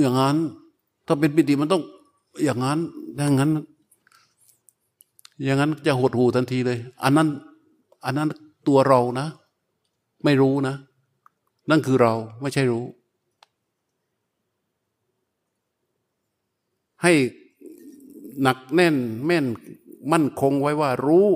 [0.00, 0.36] อย่างนั้น
[1.06, 1.82] ถ้าเป็นปิติมันต้อง
[2.44, 2.78] อย่างนั้น
[3.16, 3.50] อย่างนั้น
[5.44, 7.28] อย่างนั้นจะหดหูทันทีเลย อันนั้น
[8.04, 8.28] อันนั้น
[8.68, 9.26] ตัวเรานะ
[10.24, 10.74] ไม่รู้นะ
[11.70, 12.84] นั่นคือเราไม่ใช่รู้
[17.04, 17.14] ให้
[18.42, 18.96] หนักแน่น
[19.26, 19.46] แม่น
[20.12, 21.28] มั่นคงไว้ว่ารู้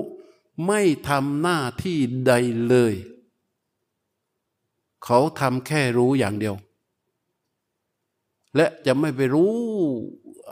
[0.67, 1.97] ไม่ทำหน้าที่
[2.27, 2.33] ใด
[2.67, 2.93] เลย
[5.05, 6.55] เขาทำแค่รู้อย่างเดียว
[8.55, 9.53] และจะไม่ไปรู้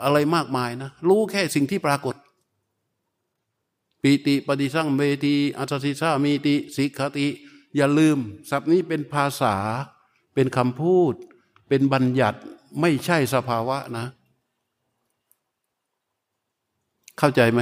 [0.02, 2.14] อะไรมากมายนะ รู้แค่สิ่งที่ปรากฏ
[4.02, 7.26] ปีติปฏิสั่งเมตีอัศสิสามีติสิกขติ
[7.76, 8.18] อย่าลืม
[8.50, 9.56] ศัพท์นี้เป็นภาษา
[10.34, 11.14] เป็นคำพูด
[11.68, 12.38] เป็นบัญญัติ
[12.80, 14.06] ไม่ใช่สภาวะนะ
[17.18, 17.60] เข้าใจไหม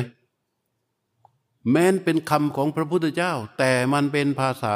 [1.71, 4.75] แม้นเป็นคำของพระพุทธเจ้า แต่มันเป็นภาษา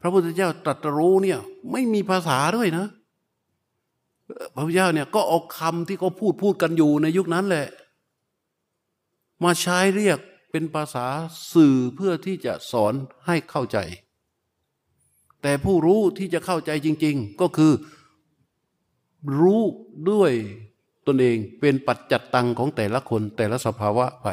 [0.00, 1.38] พระพุทธเจ้าตรัสรู้เนี่ย
[1.72, 2.86] ไม่มีภาษาด้วยนะ
[4.54, 7.66] พระพุทธเจ้าเนี่ยก็เอาคำที่เขาพูดพูดกันอยู่ในยุคนั้นแหละ
[9.44, 10.18] มาใช้เรียก
[10.50, 11.06] เป็นภาษา
[11.52, 12.94] สื่อเพื่อที่จะสอน
[13.26, 13.78] ให้เข้าใจ
[15.42, 17.72] แต่ผู้รู้ที่จะเข้าใจจริง ๆ ก็คือ
[19.40, 19.62] รู้
[20.10, 20.32] ด้วย
[21.14, 24.28] นเองเป็นปัจจัตตังของแต่ละคนแต่ละสภาวะไป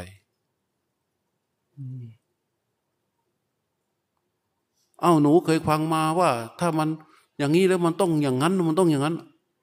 [5.01, 6.29] เอ้าหนูเคยฟังมาว่า
[6.59, 6.89] ถ้ามัน
[7.37, 9.15] อย่างนี้แล้วมันต้องอย่างนั้น มันต้องอย่างนั้น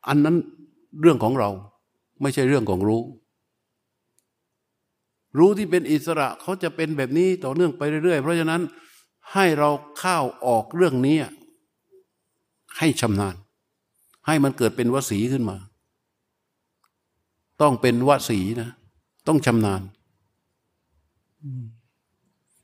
[0.09, 0.37] อันนั้น
[1.01, 1.51] เรื่องของเรา
[2.21, 3.03] ไม่ใช่เรื่องของรู้
[5.39, 8.63] รู้ที่เป็นอิสระเขาจะเป็นแบบนี้ต่อเนื่องไปเรื่อยๆ เพราะฉะนั้น
[9.33, 11.17] ให้เราเข้าออกเรื่องนี้
[12.79, 13.35] ให้ชำนาญ
[14.27, 15.57] ให้มันเกิดเป็นวสีขึ้นมา
[17.65, 18.71] ต้องเป็นวสีนะ
[19.29, 19.83] ต้องชำนาญ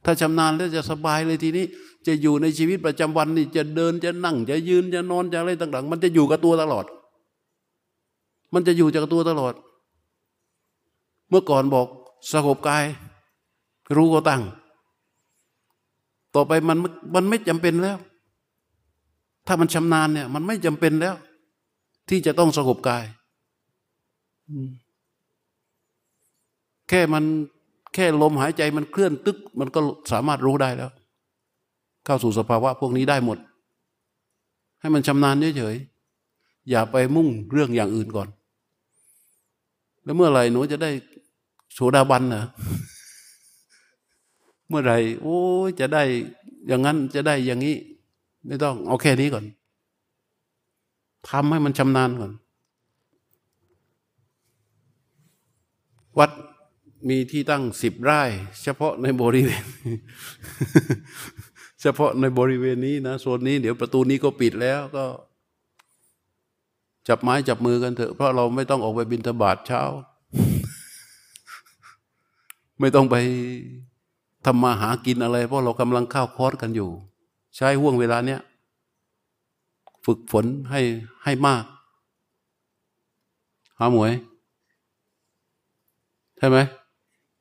[0.05, 1.65] ถ้าชำนาญแล้วจะสบายเลยทีนี้
[2.07, 6.85] จะอยู่ในชีวิตประจำวันนี่จะเดินจะนั่ง จะยืนจะนอนจะอะไรต่าง ๆ มันจะอยู่กับตัวตลอด
[8.55, 9.55] มันจะอยู่จากตัวตลอด
[11.29, 11.87] เมื่อก่อนบอก
[12.33, 12.85] สงบกาย
[13.97, 14.43] รู้ก็ตั้ง
[16.35, 16.79] ต่อไปมัน
[17.15, 17.99] มันไม่จำเป็นแล้ว
[19.47, 21.15] ถ้ามันชำนาญเนี่ย มันไม่จำเป็นแล้ว
[22.09, 23.05] ที่จะต้องสงบกาย
[26.91, 27.25] แค่มัน
[27.95, 29.81] แค่ลมหายใจมันเคลื่อนตึก มันก็
[30.13, 30.91] สามารถรู้ได้แล้ว
[32.05, 33.39] เข้าสู่สภาวะพวกนี้ได้หมด
[34.81, 38.29] ให้มันชำนาญเฉยๆอย่าไปมุ่งเรื่องอย่างอื่นก่อน
[40.05, 40.91] แล้วเมื่อไหร่หนูจะได้
[41.75, 42.45] โสดาบันนะ
[44.69, 45.39] เมื่อไหร่โอ้
[45.81, 46.03] จะได้
[46.67, 47.77] อย่างนั้นจะได้อย่างนี้
[48.47, 49.45] ไม่ต้องเอาแค่นี้ก่อน
[51.29, 52.33] ทำให้มันชำนาญก่อน
[56.19, 56.31] วัด
[57.09, 58.23] มีที่ตั้งสิบไร่
[58.63, 59.65] เฉพาะในบริเวณ
[61.83, 65.05] เฉพาะในบริเวณนี้นะโซนนี้เดี๋ยวประตูนี้ก็ปิดแล้วก็
[67.09, 69.83] จับไม้จับมือกันเถอะเพราะเราไม่ต้องออกไปบินทบาทเช้า
[72.81, 73.17] ไม่ต้องไป
[74.45, 76.91] ทำมาหากินอะไร เพราะเรากำลังข้าวคอร์สกันอยู่
[77.57, 78.41] ใช้ห่วงเวลาเนี้ย
[80.05, 80.81] ฝึกฝนให้
[81.25, 81.65] ให้มาก
[83.79, 84.13] หาหมวย
[86.39, 86.59] ใช่ไหม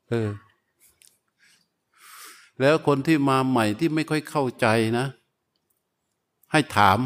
[0.10, 0.30] เออ
[2.61, 4.68] แล้วคนที่มาใหม่ที่ไม่ค่อยเข้าใจ
[4.98, 5.06] นะ
[6.52, 6.99] ให้ถาม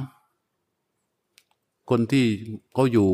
[1.89, 2.25] คนที่
[2.73, 3.11] เขาอยู่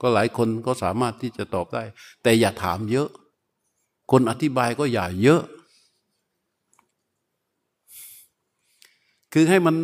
[0.00, 1.82] ก็หลายคนก็สามารถที่จะตอบได้
[2.22, 3.08] แต่อย่าถามเยอะ
[4.10, 5.42] คนอธิบายก็อย่าเยอะ
[9.32, 9.76] คือให้มัน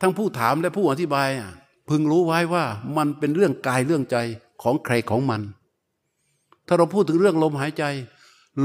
[0.00, 1.50] ทั้งผู้ถามและผู้อธิบายอะ
[1.88, 2.64] พึงรู้ไว้ว่า
[2.96, 4.16] มันเป็นเรื่องกายเรื่องใจ
[4.62, 5.40] ของใครของมัน
[6.66, 7.84] ถ้าเราพูดถึงเรื่องลมหายใจ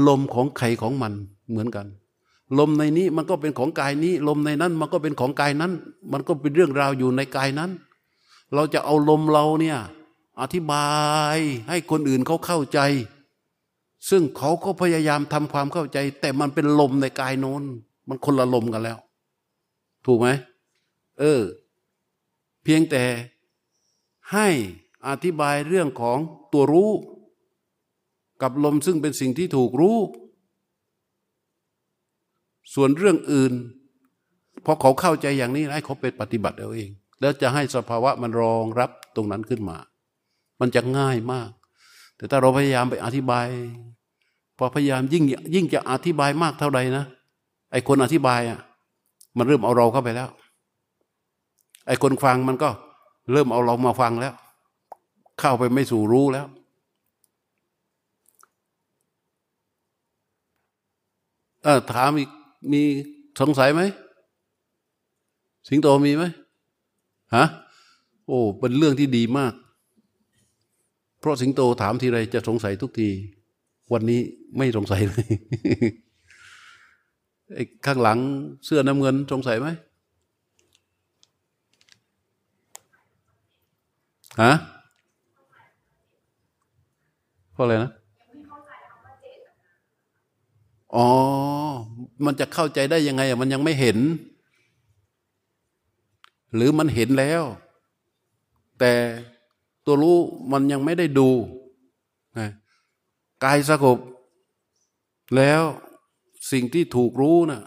[0.08, 1.12] ลมของใครของมัน
[1.50, 1.86] เหมือนกัน
[2.58, 5.72] ลมในนี้มันก็เป็นของกายนี้ ลมในนั้นมันก็เป็นของกายนั้น
[6.12, 7.70] มันก็เป็นเรื่องราวอยู่ในกายนั้น
[8.54, 9.78] เราจะเอาลมเราเนี่ย
[10.40, 10.88] อธิบา
[11.36, 12.80] ยให้คนอื่นเขาเข้าใจ
[14.10, 17.62] ซึ่งเขาก็พยายามทำความเข้าใจ แต่มันเป็นลมในกายโน้น
[18.08, 18.98] มันคนละลมกันแล้ว
[20.06, 20.28] ถูกไหม
[21.20, 21.42] เออ
[22.64, 23.04] เพียงแต่
[24.32, 24.48] ให้
[25.08, 26.18] อธิบายเรื่องของ
[26.52, 26.90] ตัวรู้
[28.42, 29.98] กับลมซึ่งเป็นสิ่งที่ถูกรู้
[32.74, 33.52] ส่วนเรื่องอื่น
[34.64, 36.90] พอเขาเข้าใจอย่างนี้ให้เขาไปปฏิบัติเอาเอง
[37.20, 39.76] แล้วจะให้สภาวะมันรองรับตรงนั้นขึ้นมา
[40.60, 41.50] มันจะง่ายมาก
[42.16, 43.46] แต่ถ้าเราพยายามไปอธิบาย
[44.58, 47.04] พอพยายามยิ่งยิ่งจะอธิบายมากเท่าใดนะ
[47.72, 48.60] ไอ้คนอธิบายอะ
[49.36, 50.28] มันเริ่มเอาเราเข้าไปแล้ว
[51.86, 52.70] ไอ้คนฟังมันก็
[53.32, 54.34] เริ่มเอาเรามาฟังแล้ว
[55.38, 56.46] เข้าไปไม่สู่รู้แล้ว
[61.62, 62.30] เออถามอีก
[62.72, 62.82] มี
[63.40, 63.82] สงสัยไหม
[65.68, 66.24] สิงโตมีไหม
[67.34, 67.44] ฮะ
[68.26, 69.52] โอ้ เป็นเรื่องที่ดีมาก
[71.20, 73.08] เพราะสิงโตถามทีไรจะสงสัยทุกที
[73.92, 74.20] วันนี้
[74.56, 75.26] ไม่สงสัยเลย
[77.54, 78.18] ไอ้ข้างหลัง
[78.64, 79.68] เสื้อน้ำเงินสงสัยไหม
[84.42, 84.52] ฮะ
[87.52, 87.90] เพราะอะไรนะ
[90.96, 91.08] อ๋อ
[92.24, 93.98] มันจะเข้าใจได้ยังไงมันยังไม่เห็น
[96.54, 97.42] หรือมันเห็นแล้ว
[98.78, 98.92] แต่
[99.84, 100.18] ตัวรู้
[100.52, 101.30] มันยังไม่ได้ดู
[103.44, 103.98] กายสงบ
[105.36, 105.62] แล้ว
[106.50, 107.62] สิ่งที่ถูกรู้นะ่ะ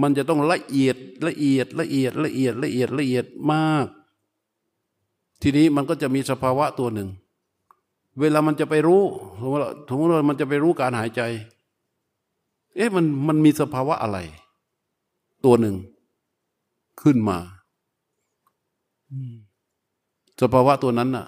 [0.00, 0.96] มันจะต้องละเอียด
[1.26, 3.86] ละเอียดละเอียดละเอียดละเอียดละเอียดมาก
[5.42, 7.08] ทีนี้มันก็จะมีสภาวะตัวหนึ่ง
[8.20, 9.02] เวลามันจะไปรู้
[9.40, 11.22] สมมติสมมติว่ามันจะไปรู้การหายใจ
[12.76, 14.18] เอ๊ะมันมันมีสภาวะอะไร
[15.44, 15.76] ตัวหนึ่ง
[17.02, 17.38] ขึ้นมา
[20.40, 21.26] สภาวะตัวนั้นน่ะ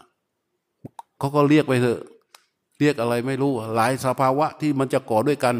[1.18, 2.00] เขาก็เรียกไปเถอะ
[2.78, 5.56] เรียกอะไรไม่รู้ หลายสภาวะที่มันจะก่อด้วยกัน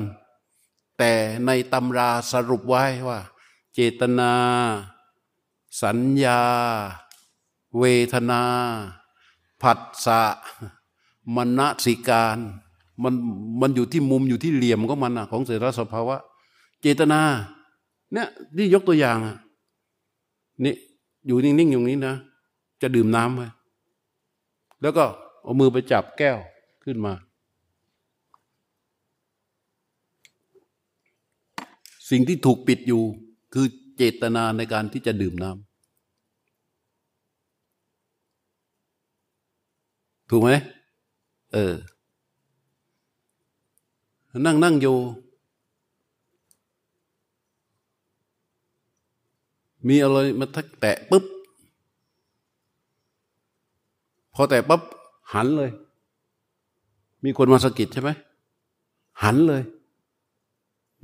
[0.98, 1.12] แต่
[1.46, 3.18] ในตำราสรุปไว้ว่า
[3.74, 4.32] เจตนา
[5.82, 6.40] สัญญา
[7.78, 8.42] เวทนา
[9.62, 10.22] ผัสสะ
[11.36, 12.38] มณสิการ
[13.02, 13.14] มัน
[13.60, 16.16] มันอยู่ที่มุมอยู่ที่เหลี่ยมของมันอะของเสรสภาวะ
[16.80, 17.20] เจตนา
[18.12, 19.36] เนี่ยนี่ยกตัวอย่างอะ
[20.64, 20.74] นี่
[21.26, 22.14] อยู่นิ่งๆอย่างนี้นะ
[22.82, 23.42] จะดื่มน้ำไป
[24.82, 25.04] แล้วก็
[25.42, 26.38] เอามือไปจับแก้ว
[26.84, 27.12] ขึ้นมา
[32.10, 33.02] สิ่งที่ถูกปิดอยู่
[33.54, 33.66] คือ
[33.96, 35.70] เจตนาในการที่จะดื่มน้ำ
[40.30, 40.50] ถูกไหม
[41.52, 41.74] เออ
[44.46, 44.96] นั่งนั่งอยู่
[49.88, 51.24] มีอะไรมาทักแตะปุ๊บ
[54.34, 54.82] พอแตะปุ๊บ
[55.32, 55.70] หันเลย
[57.24, 58.10] มีคนมาสะกิดใช่ไหม
[59.22, 59.62] หันเลย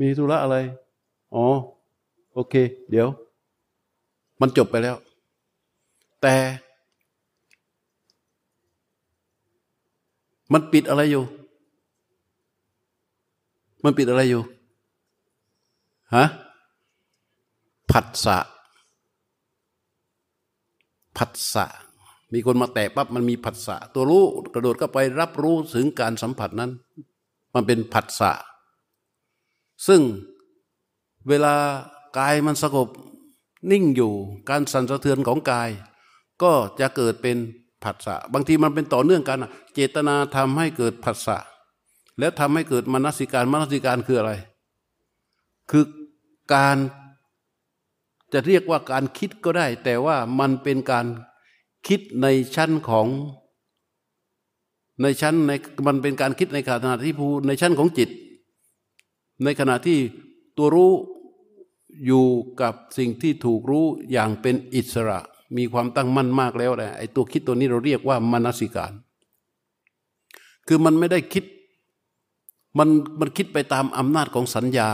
[0.00, 0.56] มีธุระอะไร
[1.34, 1.44] อ๋อ
[2.34, 2.54] โอเค
[2.90, 3.08] เดี๋ยว
[4.40, 4.96] มันจบไปแล้ว
[6.22, 6.34] แต่
[10.52, 11.24] มันปิดอะไรอยู่
[13.84, 14.42] มันปิดอะไรอยู่
[16.14, 16.24] ฮะ
[17.90, 18.38] ผัสสะ
[21.16, 21.66] ผัสสะ
[22.32, 24.24] มีคนมาแตะปั๊บมันมีผัสสะ ตัวรู้
[24.54, 26.70] กระโดดก็ไปรับรู้ถึงการสัมผัสนั้น
[27.54, 28.32] มันเป็นผัสสะ
[29.86, 30.00] ซึ่ง
[31.28, 31.54] เวลา
[32.18, 32.88] กายมันสงบ
[33.70, 34.12] นิ่งอยู่
[34.50, 35.70] การสั่นสะเทือนของกาย
[36.42, 37.36] ก็จะเกิดเป็น
[37.84, 39.44] ผัสสะบางทีมันเป็นต่อเนื่องกัน
[39.74, 41.38] เจตนาทำให้เกิดผัสสะ
[42.18, 44.32] แล้วทำให้เกิดมนสิการมนสิการคืออะไร
[45.70, 45.84] คือ
[46.54, 46.76] การ
[48.32, 51.06] จะเรียกว่าการคิดก็ได้ แต่ว่ามันเป็นการ
[51.86, 53.06] คิดในชั้นของ
[55.02, 55.52] ในชั้นใน
[55.86, 58.10] มันเป็นการคิดในขณะที่ผู้ในชั้นของจิต
[59.44, 59.98] ในขณะที่
[60.56, 60.92] ตัวรู้
[62.06, 62.26] อยู่
[62.60, 65.20] กับสิ่งที่ถูกรู้อย่างเป็นอิสระ
[65.56, 68.92] มีความตั้งมั่นมากแล้วแหละไอ้ตัวคิดตัวนี้เราเรียกว่ามนสิการ
[70.66, 71.44] คือมันไม่ได้คิด
[72.78, 72.88] มัน
[73.20, 74.90] มันคิดไปตามอำนาจของสัญญา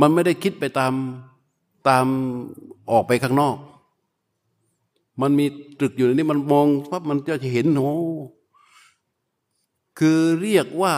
[0.00, 0.92] มันไม่ได้คิดไปตาม
[1.88, 2.06] ตาม
[2.90, 3.56] ออกไปข้างนอก
[5.20, 5.46] มันมี
[5.78, 7.94] ตรึกอยู่ในนี้มันมองปั๊บมันจะเห็นโอ้
[9.98, 10.94] คือเรียกว่า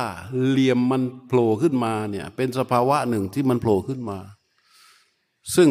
[0.47, 4.19] เหลี่ยมมันโผล่ขึ้นมาเนี่ยเป็นสภาวะหนึ่งที่มันโผล่ขึ้นมา
[5.57, 5.71] ซึ่ง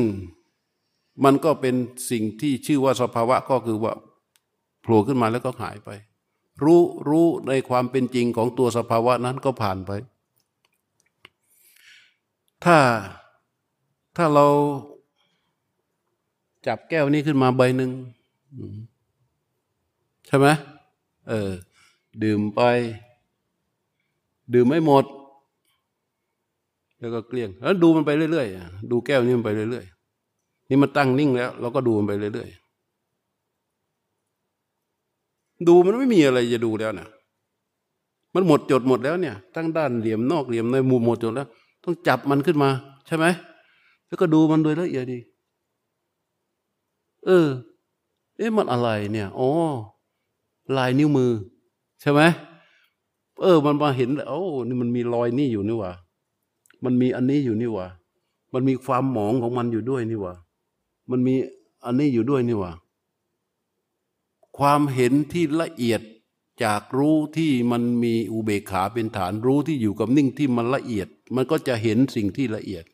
[1.24, 1.76] มันก็เป็น
[2.10, 3.94] สิ่งที่ชื่อว่าสภาวะก็คือว่า
[4.82, 5.90] โผล่ขึ้นมาแล้วก็หายไป
[6.64, 9.91] รู้รู้ในความเป็นจริงของตัวสภาวะนั้นก็ผ่านไป
[12.64, 12.78] ถ้า
[14.18, 14.48] ถ้าเรา
[16.68, 17.91] จับแก้วนี้ขึ้นมาใบหนึ่ง
[20.28, 20.48] ใช่ไหม
[21.30, 21.52] เออ
[22.24, 22.62] ดื่มไป
[24.54, 25.06] ดื่มไม่หมด
[27.04, 37.08] แล้วก็เกลี้ยงแล้วดูมันไปเรื่อยๆดูแก้วนี้มันไปเรื่อยๆนี่มันตั้งนิ่งแล้ว เราก็ดูมันไปเรื่อยๆดูมันไม่มีอะไรจะดูแล้วนะ
[38.36, 41.48] มันหมดจดหมดแล้วเนี่ยทั้งด้านเหลี่ยมนอกเหลี่ยมในมุมหมดจดแล้ว
[41.84, 42.70] ต้องจับมันขึ้นมา
[43.08, 43.26] ใช่ไหม
[44.08, 45.20] แล้วก็ดูมันโดยละเอียดดี
[47.26, 47.48] เออ
[48.38, 49.50] เอ๊ะมันอะไรเนี่ยอ๋อ
[50.78, 51.32] ลายนิ้วมือ
[52.02, 52.22] ใช่ไหม
[53.42, 55.92] เออ มันมาเห็นโอ้นี่มันมีรอยนี่อยู่นี่หว่า
[56.84, 57.88] มันมีอันนี้อยู่นี่ว่า
[58.53, 60.34] มันมีความหมองของมันอยู่ด้วยนี่ว่า
[61.10, 61.35] มันมี
[61.85, 62.72] อันนี้อยู่ด้วยนี่ว่า
[64.57, 66.01] ความเห็นที่ละเอียด
[66.64, 72.85] จากรู้ที่มันมีอุเบกขาเป็นฐานรู้ที่อยู่กับนิ่งที่มันละเอียด มันก็จะเห็นสิ่งที่ละเอียด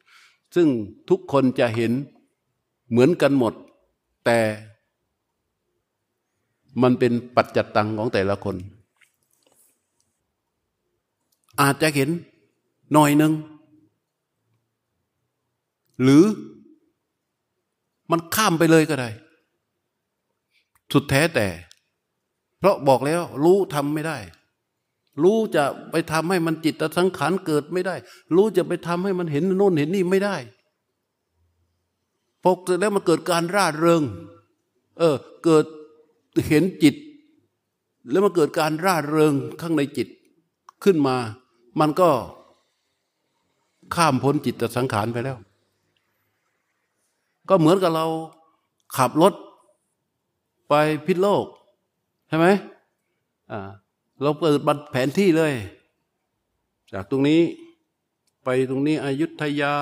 [0.56, 0.68] ซึ่ง
[1.10, 1.92] ทุกคนจะเห็น
[2.90, 3.54] เหมือนกันหมด
[4.26, 4.40] แต่
[6.82, 8.56] มันเป็นปัจจัตตังของแต่ละคน
[11.62, 12.10] อาจจะเห็น
[12.94, 13.34] หน่อยหนึ่ง
[16.02, 16.24] หรือ
[18.12, 19.10] มันข้ามไปเลยก็ได้
[20.92, 21.48] สุดแท้แต่
[22.60, 24.18] เพราะบอกแล้วรู้ทำไม่ได้
[25.24, 27.96] รู้จะไปทำให้มันจิตสังขารเกิดไม่ได้
[28.36, 30.36] รู้จะไปทำให้มันเห็นโน่นเห็นนี่ไม่ได้
[32.44, 34.04] พอเสร็จแล้วมันเกิดการร่าเริง
[35.00, 35.16] เออ
[35.46, 35.66] เกิด
[36.48, 36.96] เห็นจิต
[38.12, 40.08] แล้วมันเกิดการร่าเริงข้างในจิต
[40.84, 41.16] ขึ้นมา
[41.80, 42.10] มันก็
[43.96, 45.38] ข้ามพ้นจิตสังขารไปแล้ว
[47.50, 48.06] ก็เหมือนกับเรา
[48.98, 49.34] ขับรถ
[50.70, 50.74] ไป
[51.06, 51.46] พิษโลก
[52.28, 52.48] ใช่ไหม
[53.52, 53.60] อ่า
[54.22, 55.54] เราเปิดบัตรแผนที่เลย
[56.94, 57.42] จากตรงนี้
[58.44, 59.74] ไปตรงนี้อยุธยา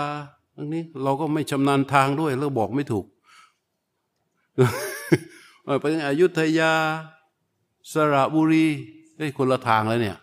[0.55, 3.05] ตรงนี้ เราก็ไม่ชำนาญทางด้วยเราบอกไม่ถูก
[5.81, 6.71] ไปอยุธยา
[7.93, 8.65] สระบุรี
[9.17, 10.17] เฮ้ยคนละทางแล้วเนี่ย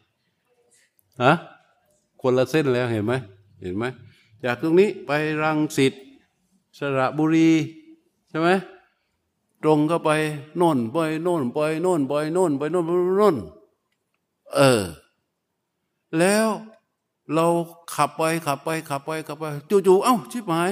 [1.23, 1.33] ฮะ
[2.23, 3.15] คนละเส้นแล้วเห็นไหม
[3.61, 3.85] เห็นไหม
[4.45, 5.11] จากตรงนี้ไป
[5.43, 5.93] รังสิต
[6.79, 7.51] สระบุรี
[8.29, 8.49] ใช่ไหม
[9.63, 10.11] ตรงก็ไป
[10.57, 13.37] โน่นไปโน่นไปโน่นไปโน่นไปโน่นไปโน่น
[14.55, 14.83] เออ
[16.19, 16.49] แล้ว
[17.35, 17.47] เรา
[17.95, 19.45] ขับไปขับไปขับไปขับไป
[19.87, 20.71] จู่ๆเอ้าชิบหาย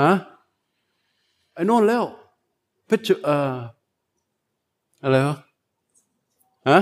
[0.00, 0.10] ฮะ
[1.54, 2.04] ไอ้โน่นแล้ว
[2.86, 3.54] เพชรเอ่อ
[5.02, 5.36] อะไรวะ
[6.68, 6.78] ฮะ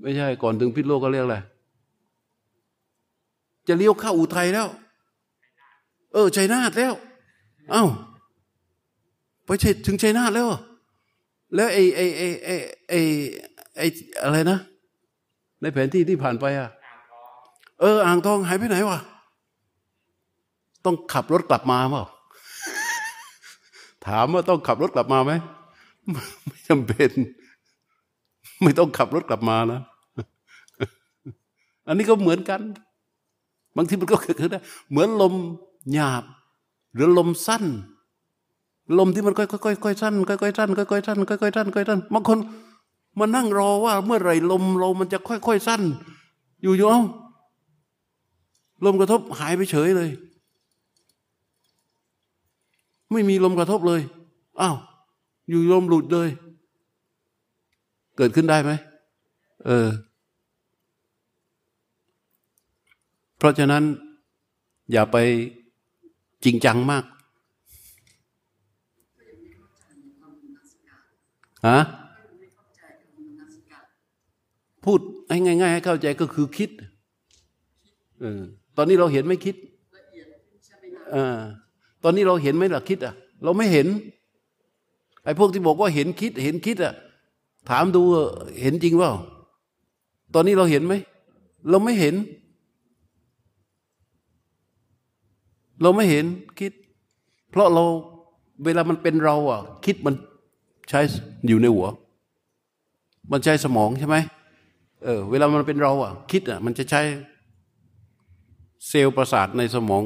[0.00, 1.38] ไม่ใช่ก่อนถึงพิษโลกก็เรียกอะไร
[3.70, 4.68] จะเลี้ยวเข้าอุทัยแล้ว
[6.12, 6.92] เออชัยนาทแล้ว
[7.70, 7.84] เอา้า
[9.46, 9.50] ไป
[9.86, 10.48] ถึงชัยนาทแล้ว
[11.54, 12.54] แล้วไอ้ไอ้ไอ้ไอ้
[12.88, 12.98] ไอ้
[13.76, 13.86] ไอ้
[14.22, 14.58] อะไรนะ
[15.60, 16.70] ในแผนที่ที่ผ่านไปอะ
[17.80, 18.98] เออ อ่างทองหายไปไหนวะ
[20.84, 22.04] ต้องขับรถกลับมาเปล่า
[24.06, 25.32] ถามว่าต้องขับรถกลับมาไหม
[26.46, 27.10] ไม่จำเป็น
[28.62, 29.80] ไม่ต้องขับรถกลับมานะ
[31.86, 32.60] อันนี้ก็เหมือนกัน
[33.76, 34.60] บางทีมันก็เกิดขึ้นได้
[34.90, 35.34] เหมือนลม
[35.92, 36.24] หยาบ
[36.94, 37.64] หรือลมสั้น
[38.98, 42.38] ลมที่มันค่อยๆค่อยๆสั้นค่อยๆสั้นค่อยๆสั้นค่อยๆสั้นค่อยๆสั้นบางคน
[43.18, 45.82] มานั่งรอว่าเมื่อไหร่ลมเรามันจะค่อยๆสั้น
[46.62, 47.02] อยู่ๆเอา
[48.84, 50.10] ลมกระทบหายไปเฉยเลย
[53.12, 54.00] ไม่มีลมกระทบเลย
[54.60, 54.76] อ้าว
[55.48, 56.28] อยู่ลมหลุดเลย
[58.16, 58.70] เกิดขึ้นได้ไหม
[59.66, 59.88] เออ
[63.40, 63.84] เพราะฉะนั้น
[64.92, 65.16] อย่าไป
[66.44, 67.04] จริงจังมาก
[71.68, 71.78] ฮะ
[74.84, 75.00] พูด
[75.30, 76.70] ให้ง่าย ๆ ให้เข้าใจก็คือคิด
[78.20, 78.40] เออ
[78.76, 79.56] ตอนนี้เราเห็นไม่คิด
[81.14, 81.16] อ
[82.02, 83.14] ตอนนี้เราเห็นไหมล่ะคิดอะ
[83.44, 83.86] เราไม่เห็น
[85.24, 86.94] ไอ้พวกที่บอกว่าเห็นคิด เห็นคิดอะ
[87.70, 88.02] ถามดู
[88.60, 89.10] เห็นจริงว่า
[90.34, 90.94] ตอนนี้เราเห็นไหม
[91.70, 92.14] เราไม่เห็น
[95.82, 96.24] เราไม่เห็น
[96.60, 96.72] คิด
[97.50, 97.84] เพราะเรา
[98.64, 100.14] เวลามันเป็นเราอะ คิดมัน
[100.88, 101.00] ใช้
[101.46, 101.88] อยู่ในหัว
[103.32, 104.16] มันใช้สมองใช่ไหม
[105.04, 107.02] เออเวลามันเป็นเราอะ คิดอะ มันจะใช้
[108.88, 110.02] เซลล์ประสาทในสมอง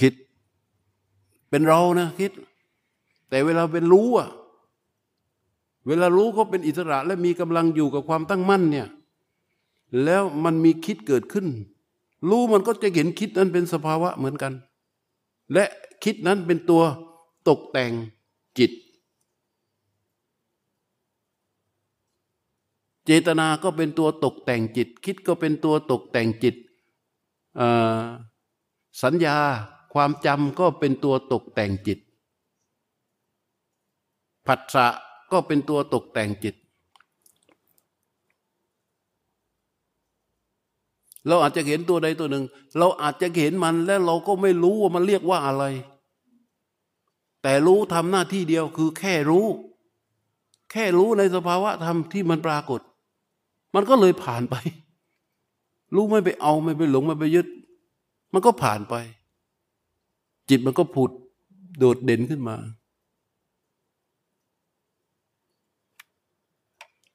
[0.00, 0.12] คิด
[1.50, 2.32] เป็นเรานะคิด
[3.28, 4.28] แต่เวลาเป็นรู้อะ
[5.86, 8.86] เวลารู้ก็เป็นอิสระ และมีกำลังอยู่กับความตั้งมั่นเนี่ย
[10.04, 11.46] แล้วมันมีคิดเกิดขึ้น
[12.28, 14.52] รู้มันก็จะเห็นคิดนั้นเป็นสภาวะเหมือนกัน
[15.52, 15.64] และ
[16.04, 16.82] คิดนั้นเป็นตัว
[17.48, 17.92] ตกแต่ง
[18.58, 18.72] จิต
[23.04, 26.56] เจตนาก็เป็นตัวตกแต่งจิต คิดก็เป็นตัวตกแต่งจิต
[29.02, 29.36] สัญญา
[29.92, 31.98] ความจำก็เป็นตัวตกแต่งจิต
[34.46, 34.86] ผัสสะ
[35.32, 36.54] ก็เป็นตัวตกแต่งจิต
[41.28, 42.44] เราอาจจะเห็นตัวใดตัวหนึ่ง
[42.78, 45.64] เราอาจจะเห็นมันแล้วเราก็ไม่รู้ว่ามันเรียกว่าอะไร
[47.42, 49.46] แต่รู้ทำหน้าที่เดียวคือแค่รู้
[50.70, 52.80] แค่รู้ในสภาวะธรรมที่มันปรากฏ
[53.74, 54.56] มันก็เลยผ่านไป
[55.94, 57.46] รู้ไม่ไปเอาไม่ไปหลงไม่ไปยึด
[58.32, 58.94] มันก็ผ่านไป
[60.48, 61.10] จิตมันก็ผุด
[61.78, 62.56] โดดเด่นขึ้นมา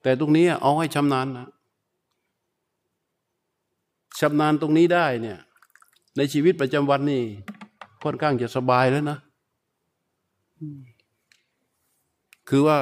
[0.01, 1.47] แต่ตรงนี้เอาให้ชำนาญนะ
[4.19, 5.39] ชำนาญตรงนี้ได้เนี่ย
[6.17, 7.23] ในชีวิตประจำวันนี่
[8.03, 9.17] ค่อนข้างจะสบายแล้วนะ
[12.49, 12.79] คือว่า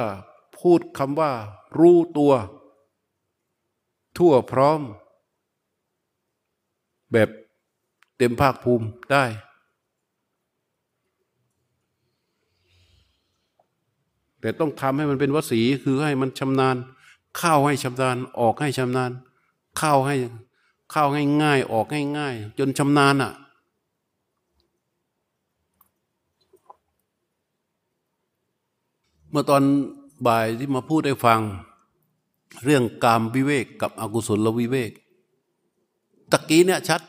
[0.58, 1.32] พูดคำว่า
[1.78, 2.32] รู้ตัว
[4.18, 4.80] ทั่วพร้อม
[7.12, 7.28] แบบ
[8.16, 9.24] เต็มภาคภูมิได้
[14.40, 16.76] แต่ต้องทำให้มันเป็นวสีคือให้มันชำนาญ
[17.38, 19.10] เข้าให้ชำนาญ ออกให้ชำนาญ
[19.78, 20.16] เข้าให้
[20.90, 21.04] เข้า
[21.42, 21.86] ง่ายๆ ออก
[22.18, 23.32] ง่าย ๆ จนชำนาญอะ
[29.30, 29.62] เมื่อตอน
[30.26, 31.40] บ่ายที่มาพูดให้ฟัง
[32.64, 34.92] เรื่องกามวิเวกกับอกุศลวิเวก
[36.30, 37.02] ตะกี้เนี่ยชัด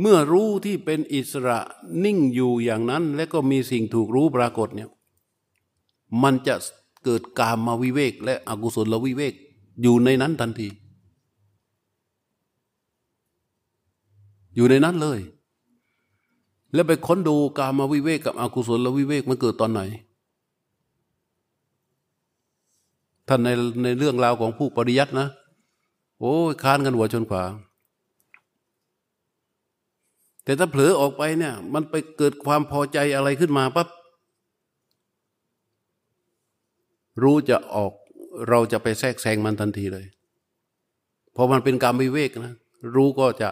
[0.00, 1.58] เมื่อรู้ที่เป็นอิสระ
[2.04, 4.90] นิ่งอยู่อย่างนั้น และก็มีสิ่งถูกรู้ปรากฏเนี่ย
[6.22, 6.54] มันจะ
[7.04, 9.34] เกิดกามมาวิเวก และอกุศลวิเวก
[9.82, 10.68] อยู่ในนั้นทันที
[14.54, 15.20] อยู่ในนั้นเลย
[16.74, 19.80] แล้วไปค้นดูกามาวิเวกกับอกุศลวิเวกมันเกิดตอนไหน
[23.28, 23.48] ท่านใน
[23.82, 25.28] ในเรื่องราวของผู้ปริยัตินะ
[26.20, 27.44] โอ้ยค้านกันหัวชนขวา
[30.44, 33.88] แต่ถ้าเผลอออกไปเนี่ย มันไปเกิดความพอใจอะไรขึ้นมาปั๊บ
[37.22, 37.92] รู้จะออก
[38.48, 40.06] เราจะไปแทรกแซงมันทันทีเลย
[41.36, 42.54] พอมันเป็นการวิเวกนะ
[42.96, 43.50] รู้ก็จะ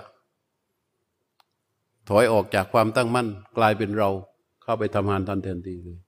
[2.08, 3.28] ถอยออกจากความตั้งมั่น
[3.58, 4.10] กลายเป็นเรา
[4.62, 5.98] เข้าไปทำงานทันทีเลย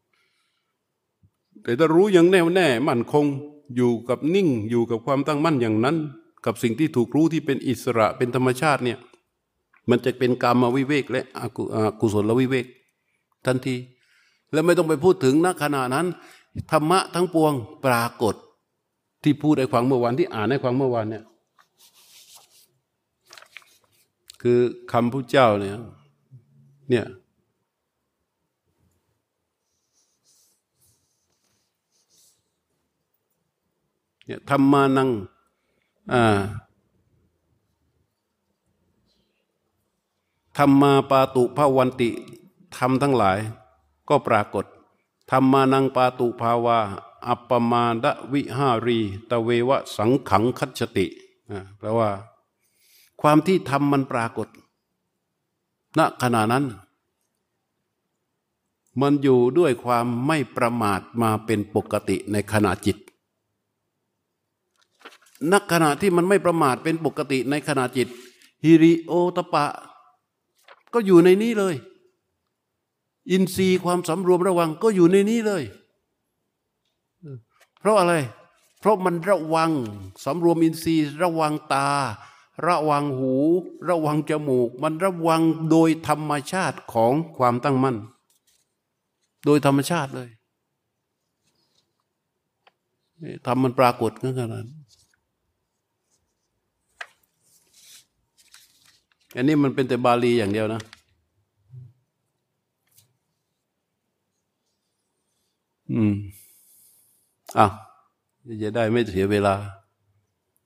[1.62, 3.26] แต่ถ้ารู้อย่างแน่วแน่มั่นคง
[3.76, 5.96] อยู่กับนิ่งอยู่กับความตั้งมั่นอย่างนั้น
[6.46, 8.98] กับสิ่งที่ถูกรู้ที่เป็นอิสระเป็นธรรมชาติเนี่ย
[9.90, 11.40] มันจะเป็นกรรมวิเวก และอ
[12.00, 12.66] กุศลวิเวก
[13.46, 13.76] ทันที
[14.52, 16.06] แล้วไม่ต้องไปพูดถึงณขณะนั้น
[16.72, 17.52] ธรรมะทั้งปวง
[17.84, 18.34] ปรากฏ
[19.22, 21.24] ที่พูดในความเมื่อวานที่อ่านในความเมื่อวานเนี่ย
[24.42, 24.60] คือ
[24.92, 25.74] คำพุทธเจ้าเนี่ย
[26.90, 27.06] เนี่ย
[34.26, 35.10] เนี่ยธรรมานัง
[36.12, 36.40] อ่า
[40.58, 42.10] ธรรมาปาตุภาวันติ
[42.76, 43.38] ธรรมทั้งหลาย
[44.08, 44.64] ก็ปรากฏ
[45.30, 46.78] ธรรมานังปาตุภาวา
[47.26, 48.98] อัปปมาดวิหารี
[49.30, 51.06] ตะเววะสังขังคัจฉติ
[51.78, 52.10] แปลว่า
[53.20, 54.48] ความที่ธรรมมันปรากฏ
[55.98, 56.64] ณขณะนั้น
[59.00, 62.96] มันอยู่ด้วยความไม่ประมาทมาเป็นปกติในขณะจิต
[65.52, 68.08] นักขณะที่มันไม่ประมาทเป็นปกติในขณะจิต
[68.64, 69.64] ฮิริโอตปะ
[70.92, 71.74] ก็อยู่ในนี้เลย
[73.30, 75.62] อินทรีย์ความสำรวมระวังก็อยู่ในนี้เลย
[77.80, 78.14] เพราะอะไร
[78.80, 79.70] เพราะมันระวัง
[80.24, 81.88] สำรวมอินทรีย์ ระวังตา
[82.66, 83.34] ระวังหู
[83.88, 87.96] ระวังจมูก มันระวังโดยธรรมชาติของความตั้งมั่น
[89.46, 90.30] โดยธรรมชาติเลย
[93.46, 94.68] ทำมันปรากฏขนาดนั้น
[99.34, 100.82] อันนี้มันเป็นแต่บาลีอย่างเดียวนะ
[105.92, 106.14] อืม
[107.58, 107.66] อะ
[108.62, 109.54] จะได้ไม่เสียเวลา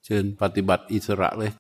[0.04, 1.52] เชิญปฏิบัติอิสระเลย